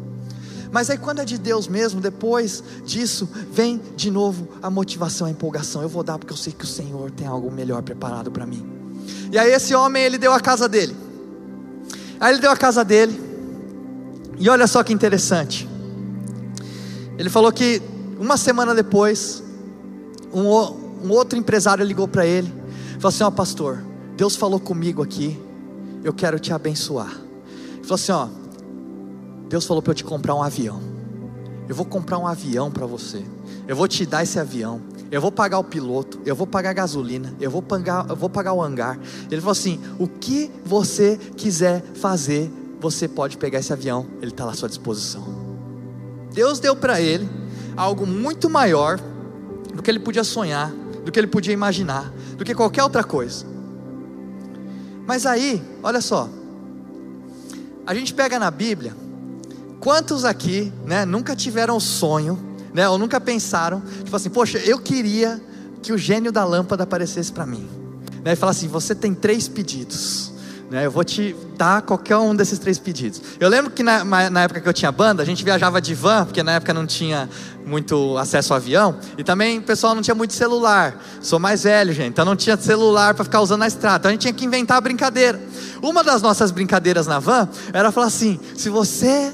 [0.72, 5.30] Mas aí quando é de Deus mesmo, depois disso, vem de novo a motivação, a
[5.30, 5.82] empolgação.
[5.82, 8.66] Eu vou dar porque eu sei que o Senhor tem algo melhor preparado para mim.
[9.30, 10.96] E aí esse homem, ele deu a casa dele.
[12.18, 13.22] Aí ele deu a casa dele.
[14.36, 15.68] E olha só que interessante.
[17.16, 17.80] Ele falou que
[18.18, 19.44] uma semana depois,
[20.33, 20.49] um,
[21.05, 22.53] um outro empresário ligou para ele,
[22.95, 23.85] falou assim: Ó, oh, pastor,
[24.16, 25.41] Deus falou comigo aqui,
[26.05, 27.11] eu quero te abençoar.
[27.11, 28.28] Ele falou assim: Ó,
[29.49, 30.80] Deus falou para eu te comprar um avião.
[31.68, 33.24] Eu vou comprar um avião para você.
[33.66, 34.80] Eu vou te dar esse avião.
[35.11, 36.20] Eu vou pagar o piloto.
[36.24, 37.35] Eu vou pagar a gasolina.
[37.41, 38.99] Eu vou pagar, eu vou pagar o hangar.
[39.30, 44.07] Ele falou assim: o que você quiser fazer, você pode pegar esse avião.
[44.20, 45.22] Ele está lá à sua disposição.
[46.33, 47.28] Deus deu para ele
[47.76, 48.99] algo muito maior
[49.75, 50.70] do que ele podia sonhar,
[51.05, 53.47] do que ele podia imaginar, do que qualquer outra coisa.
[55.07, 56.29] Mas aí, olha só,
[57.87, 58.95] a gente pega na Bíblia,
[59.81, 62.39] quantos aqui, né, nunca tiveram sonho,
[62.73, 65.43] né, ou nunca pensaram, tipo assim, poxa, eu queria
[65.83, 67.68] que o gênio da lâmpada aparecesse para mim,
[68.25, 70.32] né, e falar assim, você tem três pedidos,
[70.73, 73.20] né, eu vou te dar qualquer um desses três pedidos.
[73.39, 76.25] Eu lembro que na, na, época que eu tinha banda, a gente viajava de van,
[76.25, 77.29] porque na época não tinha
[77.64, 80.99] muito acesso ao avião, e também o pessoal não tinha muito celular.
[81.20, 83.99] Sou mais velho, gente, então não tinha celular para ficar usando na estrada.
[83.99, 85.39] Então a gente tinha que inventar a brincadeira.
[85.83, 89.31] Uma das nossas brincadeiras na van era falar assim: se você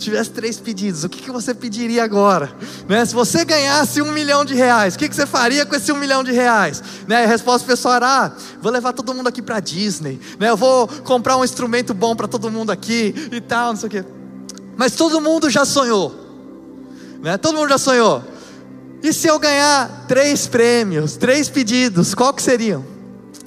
[0.00, 2.50] tivesse três pedidos, o que, que você pediria agora?
[2.88, 3.04] Né?
[3.04, 5.96] Se você ganhasse um milhão de reais, o que, que você faria com esse um
[5.96, 6.82] milhão de reais?
[7.06, 7.24] Né?
[7.24, 10.50] A resposta pessoal era: ah, vou levar todo mundo aqui para Disney, né?
[10.50, 13.90] eu vou comprar um instrumento bom para todo mundo aqui e tal, não sei o
[13.90, 14.04] quê.
[14.76, 16.14] Mas todo mundo já sonhou,
[17.22, 17.36] né?
[17.36, 18.24] todo mundo já sonhou.
[19.02, 22.84] E se eu ganhar três prêmios, três pedidos, qual que seriam?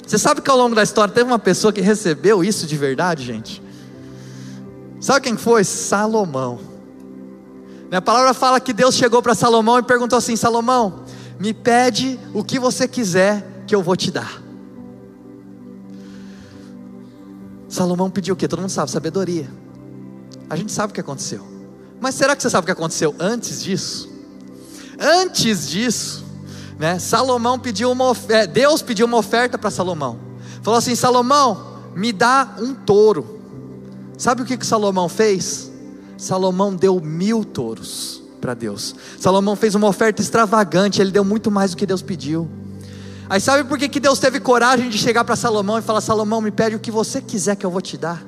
[0.05, 3.23] Você sabe que ao longo da história teve uma pessoa que recebeu isso de verdade,
[3.23, 3.61] gente?
[5.03, 5.65] Sabe quem foi?
[5.65, 6.61] Salomão.
[7.91, 11.03] A palavra fala que Deus chegou para Salomão e perguntou assim: Salomão,
[11.37, 14.41] me pede o que você quiser que eu vou te dar.
[17.67, 18.47] Salomão pediu o que?
[18.47, 19.51] Todo mundo sabe, sabedoria.
[20.49, 21.45] A gente sabe o que aconteceu.
[21.99, 24.09] Mas será que você sabe o que aconteceu antes disso?
[24.97, 26.23] Antes disso,
[26.79, 26.97] né?
[26.97, 30.17] Salomão pediu uma oferta, Deus pediu uma oferta para Salomão.
[30.61, 33.42] Falou assim: Salomão, me dá um touro.
[34.23, 35.69] Sabe o que, que Salomão fez?
[36.17, 38.95] Salomão deu mil touros para Deus.
[39.19, 42.49] Salomão fez uma oferta extravagante, ele deu muito mais do que Deus pediu.
[43.29, 46.39] Aí sabe por que, que Deus teve coragem de chegar para Salomão e falar: Salomão,
[46.39, 48.25] me pede o que você quiser que eu vou te dar?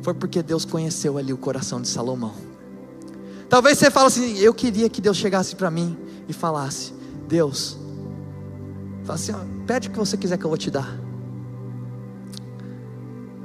[0.00, 2.32] Foi porque Deus conheceu ali o coração de Salomão.
[3.50, 5.94] Talvez você fale assim: eu queria que Deus chegasse para mim
[6.26, 6.94] e falasse:
[7.28, 7.76] Deus,
[9.04, 9.34] fala assim,
[9.66, 11.09] pede o que você quiser que eu vou te dar.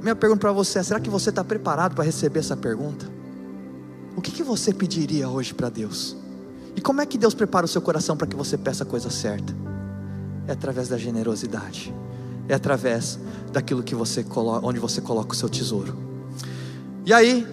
[0.06, 3.10] Minha pergunta para você é: será que você está preparado para receber essa pergunta?
[4.14, 6.16] O que, que você pediria hoje para Deus?
[6.76, 9.10] E como é que Deus prepara o seu coração para que você peça a coisa
[9.10, 9.52] certa?
[10.46, 11.92] É através da generosidade,
[12.48, 13.18] é através
[13.50, 15.98] daquilo que você coloca, onde você coloca o seu tesouro.
[17.04, 17.44] E aí,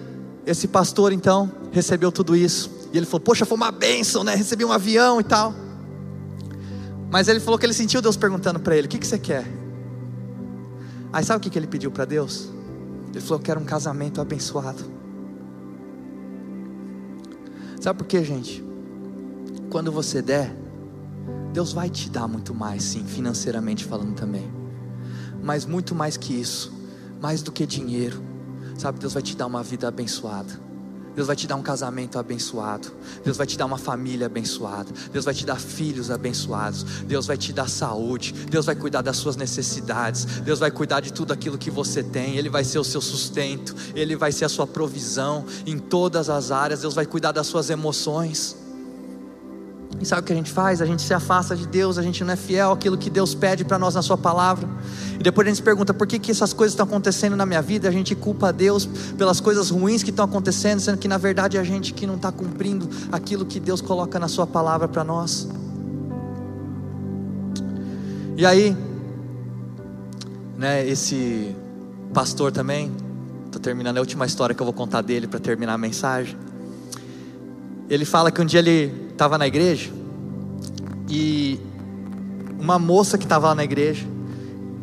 [0.46, 4.36] esse pastor então recebeu tudo isso e ele falou: Poxa, foi uma bênção, né?
[4.36, 5.52] Recebi um avião e tal.
[7.10, 9.63] Mas ele falou que ele sentiu Deus perguntando para ele: O que, que você quer?
[11.14, 12.50] Aí sabe o que ele pediu para Deus?
[13.10, 14.82] Ele falou: Quero um casamento abençoado.
[17.80, 18.64] Sabe por quê, gente?
[19.70, 20.52] Quando você der,
[21.52, 24.52] Deus vai te dar muito mais, sim, financeiramente falando também.
[25.40, 26.72] Mas muito mais que isso,
[27.22, 28.20] mais do que dinheiro,
[28.76, 28.98] sabe?
[28.98, 30.60] Deus vai te dar uma vida abençoada.
[31.14, 32.92] Deus vai te dar um casamento abençoado.
[33.24, 34.90] Deus vai te dar uma família abençoada.
[35.12, 36.82] Deus vai te dar filhos abençoados.
[37.06, 38.32] Deus vai te dar saúde.
[38.32, 40.24] Deus vai cuidar das suas necessidades.
[40.40, 42.36] Deus vai cuidar de tudo aquilo que você tem.
[42.36, 43.74] Ele vai ser o seu sustento.
[43.94, 46.80] Ele vai ser a sua provisão em todas as áreas.
[46.80, 48.63] Deus vai cuidar das suas emoções.
[50.00, 50.82] E sabe o que a gente faz?
[50.82, 53.64] A gente se afasta de Deus, a gente não é fiel àquilo que Deus pede
[53.64, 54.68] para nós na Sua palavra.
[55.18, 57.62] E depois a gente se pergunta por que, que essas coisas estão acontecendo na minha
[57.62, 57.88] vida.
[57.88, 58.86] A gente culpa a Deus
[59.16, 62.16] pelas coisas ruins que estão acontecendo, sendo que na verdade é a gente que não
[62.16, 65.48] está cumprindo aquilo que Deus coloca na Sua palavra para nós.
[68.36, 68.76] E aí,
[70.58, 71.54] né, esse
[72.12, 72.92] pastor também,
[73.46, 76.36] estou terminando a última história que eu vou contar dele para terminar a mensagem.
[77.88, 79.90] Ele fala que um dia ele estava na igreja
[81.08, 81.60] e
[82.58, 84.06] uma moça que estava lá na igreja,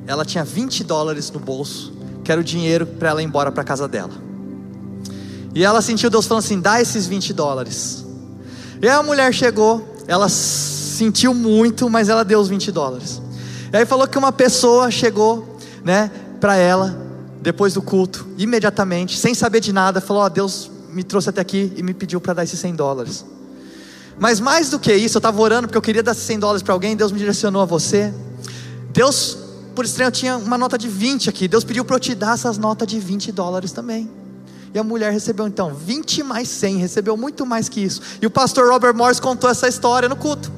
[0.07, 3.63] ela tinha 20 dólares no bolso, que era o dinheiro para ela ir embora para
[3.63, 4.13] casa dela.
[5.53, 8.05] E ela sentiu Deus falando assim: dá esses 20 dólares.
[8.81, 13.21] E aí a mulher chegou, ela sentiu muito, mas ela deu os 20 dólares.
[13.71, 16.09] E aí falou que uma pessoa chegou, né,
[16.39, 16.97] para ela,
[17.41, 21.41] depois do culto, imediatamente, sem saber de nada, falou: Ó, oh, Deus me trouxe até
[21.41, 23.25] aqui e me pediu para dar esses 100 dólares.
[24.21, 26.75] Mas mais do que isso, eu estava orando porque eu queria dar 100 dólares para
[26.75, 28.13] alguém, Deus me direcionou a você.
[28.93, 29.35] Deus,
[29.73, 31.47] por estranho, tinha uma nota de 20 aqui.
[31.47, 34.07] Deus pediu para eu te dar essas notas de 20 dólares também.
[34.75, 37.99] E a mulher recebeu então 20 mais 100, recebeu muito mais que isso.
[38.21, 40.51] E o pastor Robert Morris contou essa história no culto.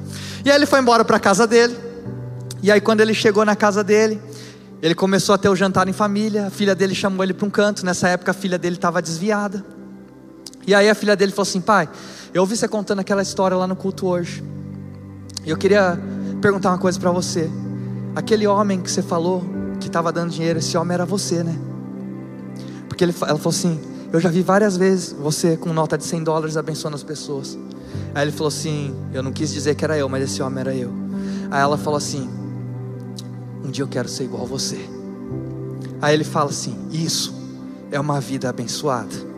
[0.44, 1.74] E aí ele foi embora para a casa dele.
[2.62, 4.20] E aí quando ele chegou na casa dele,
[4.82, 6.48] ele começou a ter o jantar em família.
[6.48, 7.82] A filha dele chamou ele para um canto.
[7.86, 9.64] Nessa época a filha dele estava desviada.
[10.66, 11.88] E aí a filha dele falou assim: Pai,
[12.32, 14.42] eu ouvi você contando aquela história lá no culto hoje.
[15.44, 15.98] E eu queria
[16.40, 17.50] perguntar uma coisa para você.
[18.16, 19.42] Aquele homem que você falou
[19.80, 21.56] que estava dando dinheiro, esse homem era você, né?
[22.88, 23.80] Porque ele, ela falou assim:
[24.12, 27.58] Eu já vi várias vezes você com nota de 100 dólares abençoando as pessoas.
[28.14, 30.74] Aí ele falou assim: Eu não quis dizer que era eu, mas esse homem era
[30.74, 30.90] eu.
[31.50, 32.28] Aí ela falou assim:
[33.62, 34.88] Um dia eu quero ser igual a você.
[36.00, 37.34] Aí ele fala assim: Isso
[37.90, 39.33] é uma vida abençoada.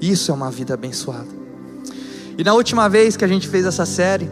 [0.00, 1.28] Isso é uma vida abençoada.
[2.38, 4.30] E na última vez que a gente fez essa série,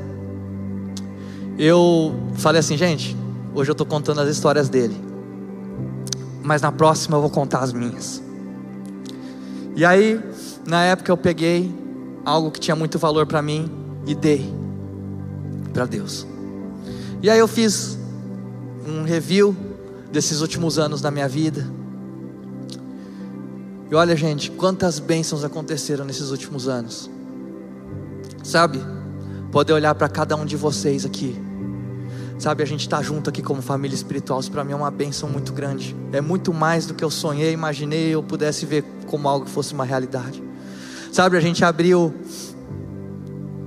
[1.58, 3.16] eu falei assim, gente,
[3.54, 4.94] hoje eu estou contando as histórias dele.
[6.44, 8.22] mas na próxima eu vou contar as minhas.
[9.74, 10.20] E aí,
[10.66, 11.74] na época eu peguei
[12.24, 13.70] algo que tinha muito valor para mim
[14.06, 14.52] e dei
[15.72, 16.26] para Deus.
[17.22, 17.98] E aí eu fiz
[18.86, 19.56] um review
[20.12, 21.66] desses últimos anos da minha vida.
[23.94, 27.08] E olha, gente, quantas bênçãos aconteceram nesses últimos anos.
[28.42, 28.80] Sabe?
[29.52, 31.40] Poder olhar para cada um de vocês aqui.
[32.36, 35.28] Sabe, a gente está junto aqui como família espiritual, isso para mim é uma bênção
[35.28, 35.94] muito grande.
[36.10, 39.72] É muito mais do que eu sonhei, imaginei, eu pudesse ver como algo que fosse
[39.72, 40.42] uma realidade.
[41.12, 42.12] Sabe, a gente abriu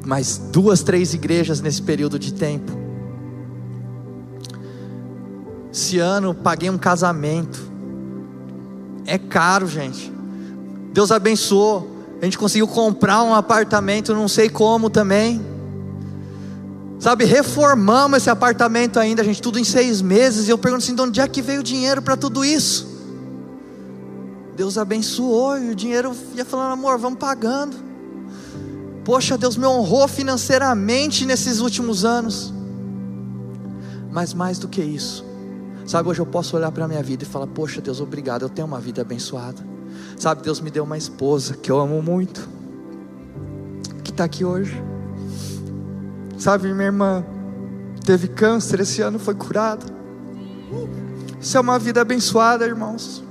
[0.05, 2.73] mais duas, três igrejas nesse período de tempo.
[5.71, 7.65] Esse ano paguei um casamento.
[9.05, 10.16] É caro, gente.
[10.97, 11.87] Deus abençoou.
[12.19, 15.39] A gente conseguiu comprar um apartamento, não sei como também.
[16.99, 20.47] Sabe, reformamos esse apartamento ainda, gente, tudo em seis meses.
[20.47, 22.87] E eu pergunto assim: de onde é que veio o dinheiro para tudo isso?
[24.55, 27.77] Deus abençoou e o dinheiro ia falando, amor, vamos pagando.
[29.05, 32.51] Poxa, Deus me honrou financeiramente nesses últimos anos.
[34.11, 35.23] Mas mais do que isso,
[35.85, 38.49] sabe, hoje eu posso olhar para a minha vida e falar: Poxa, Deus, obrigado, eu
[38.49, 39.76] tenho uma vida abençoada.
[40.17, 42.49] Sabe, Deus me deu uma esposa que eu amo muito,
[44.03, 44.81] que está aqui hoje.
[46.39, 47.23] Sabe, minha irmã
[48.03, 49.85] teve câncer, esse ano foi curada.
[51.39, 53.23] Isso é uma vida abençoada, irmãos.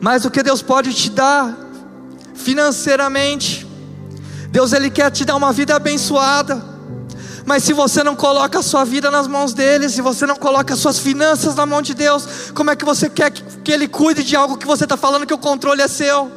[0.00, 1.56] Mas o que Deus pode te dar
[2.34, 3.66] financeiramente,
[4.50, 6.75] Deus ele quer te dar uma vida abençoada.
[7.46, 10.74] Mas se você não coloca a sua vida nas mãos dele, se você não coloca
[10.74, 13.86] as suas finanças na mão de Deus, como é que você quer que, que ele
[13.86, 16.30] cuide de algo que você está falando que o controle é seu?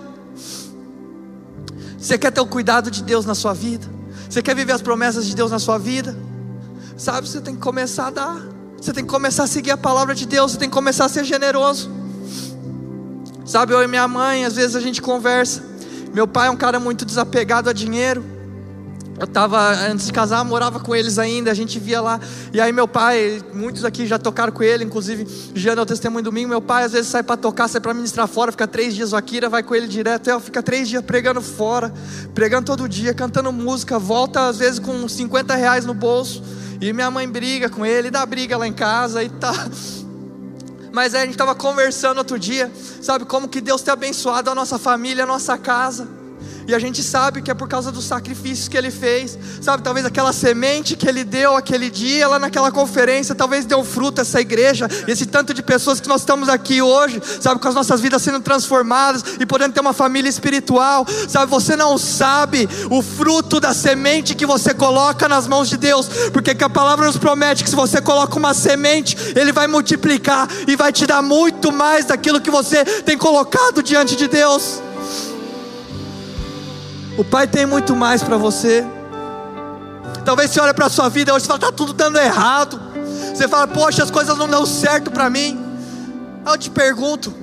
[1.97, 3.87] Você quer ter o cuidado de Deus na sua vida?
[4.29, 6.15] Você quer viver as promessas de Deus na sua vida?
[6.95, 8.41] Sabe, você tem que começar a dar.
[8.79, 10.51] Você tem que começar a seguir a palavra de Deus.
[10.51, 11.89] Você tem que começar a ser generoso.
[13.45, 15.63] Sabe, eu e minha mãe, às vezes a gente conversa.
[16.13, 18.23] Meu pai é um cara muito desapegado a dinheiro.
[19.19, 19.59] Eu estava,
[19.91, 22.21] antes de casar, morava com eles ainda, a gente via lá.
[22.53, 26.23] E aí, meu pai, muitos aqui já tocaram com ele, inclusive, Giana é o testemunho
[26.23, 26.47] domingo.
[26.47, 29.17] Meu pai, às vezes, sai para tocar, sai para ministrar fora, fica três dias, o
[29.17, 30.29] Akira vai com ele direto.
[30.29, 31.93] É, fica três dias pregando fora,
[32.33, 36.41] pregando todo dia, cantando música, volta, às vezes, com 50 reais no bolso.
[36.79, 39.67] E minha mãe briga com ele, dá briga lá em casa e tá.
[40.93, 44.55] Mas aí a gente estava conversando outro dia, sabe como que Deus tem abençoado a
[44.55, 46.18] nossa família, a nossa casa.
[46.69, 49.39] E a gente sabe que é por causa dos sacrifícios que ele fez.
[49.59, 54.21] Sabe, talvez aquela semente que ele deu aquele dia lá naquela conferência, talvez deu fruto
[54.21, 57.99] essa igreja, esse tanto de pessoas que nós estamos aqui hoje, sabe, com as nossas
[57.99, 61.07] vidas sendo transformadas e podendo ter uma família espiritual.
[61.27, 66.07] Sabe, você não sabe o fruto da semente que você coloca nas mãos de Deus,
[66.31, 70.47] porque que a palavra nos promete que se você coloca uma semente, ele vai multiplicar
[70.67, 74.87] e vai te dar muito mais daquilo que você tem colocado diante de Deus.
[77.19, 78.81] O Pai tem muito mais para você.
[80.23, 82.79] Talvez você olhe para a sua vida hoje e fala, está tudo dando errado.
[83.35, 85.59] Você fala, poxa, as coisas não dão certo para mim.
[86.45, 87.33] Aí eu te pergunto,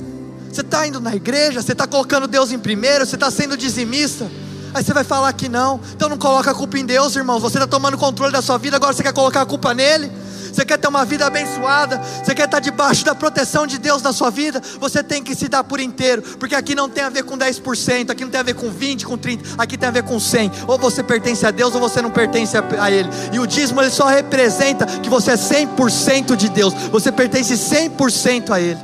[0.51, 1.61] você está indo na igreja?
[1.61, 3.05] Você está colocando Deus em primeiro?
[3.05, 4.31] Você está sendo dizimista?
[4.77, 5.81] Aí você vai falar que não.
[5.95, 7.41] Então não coloca a culpa em Deus, irmãos.
[7.41, 10.12] Você está tomando controle da sua vida, agora você quer colocar a culpa nele?
[10.53, 14.11] você quer ter uma vida abençoada, você quer estar debaixo da proteção de Deus na
[14.11, 17.24] sua vida, você tem que se dar por inteiro, porque aqui não tem a ver
[17.24, 20.05] com 10%, aqui não tem a ver com 20, com 30, aqui tem a ver
[20.05, 20.51] com 100.
[20.66, 23.11] Ou você pertence a Deus ou você não pertence a, Ele.
[23.35, 28.51] E o dízimo ele só representa que você é 100% de Deus, você pertence 100%
[28.51, 28.81] a Ele.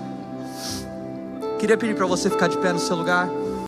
[1.58, 3.30] Queria pedir para você ficar de pé no seu lugar.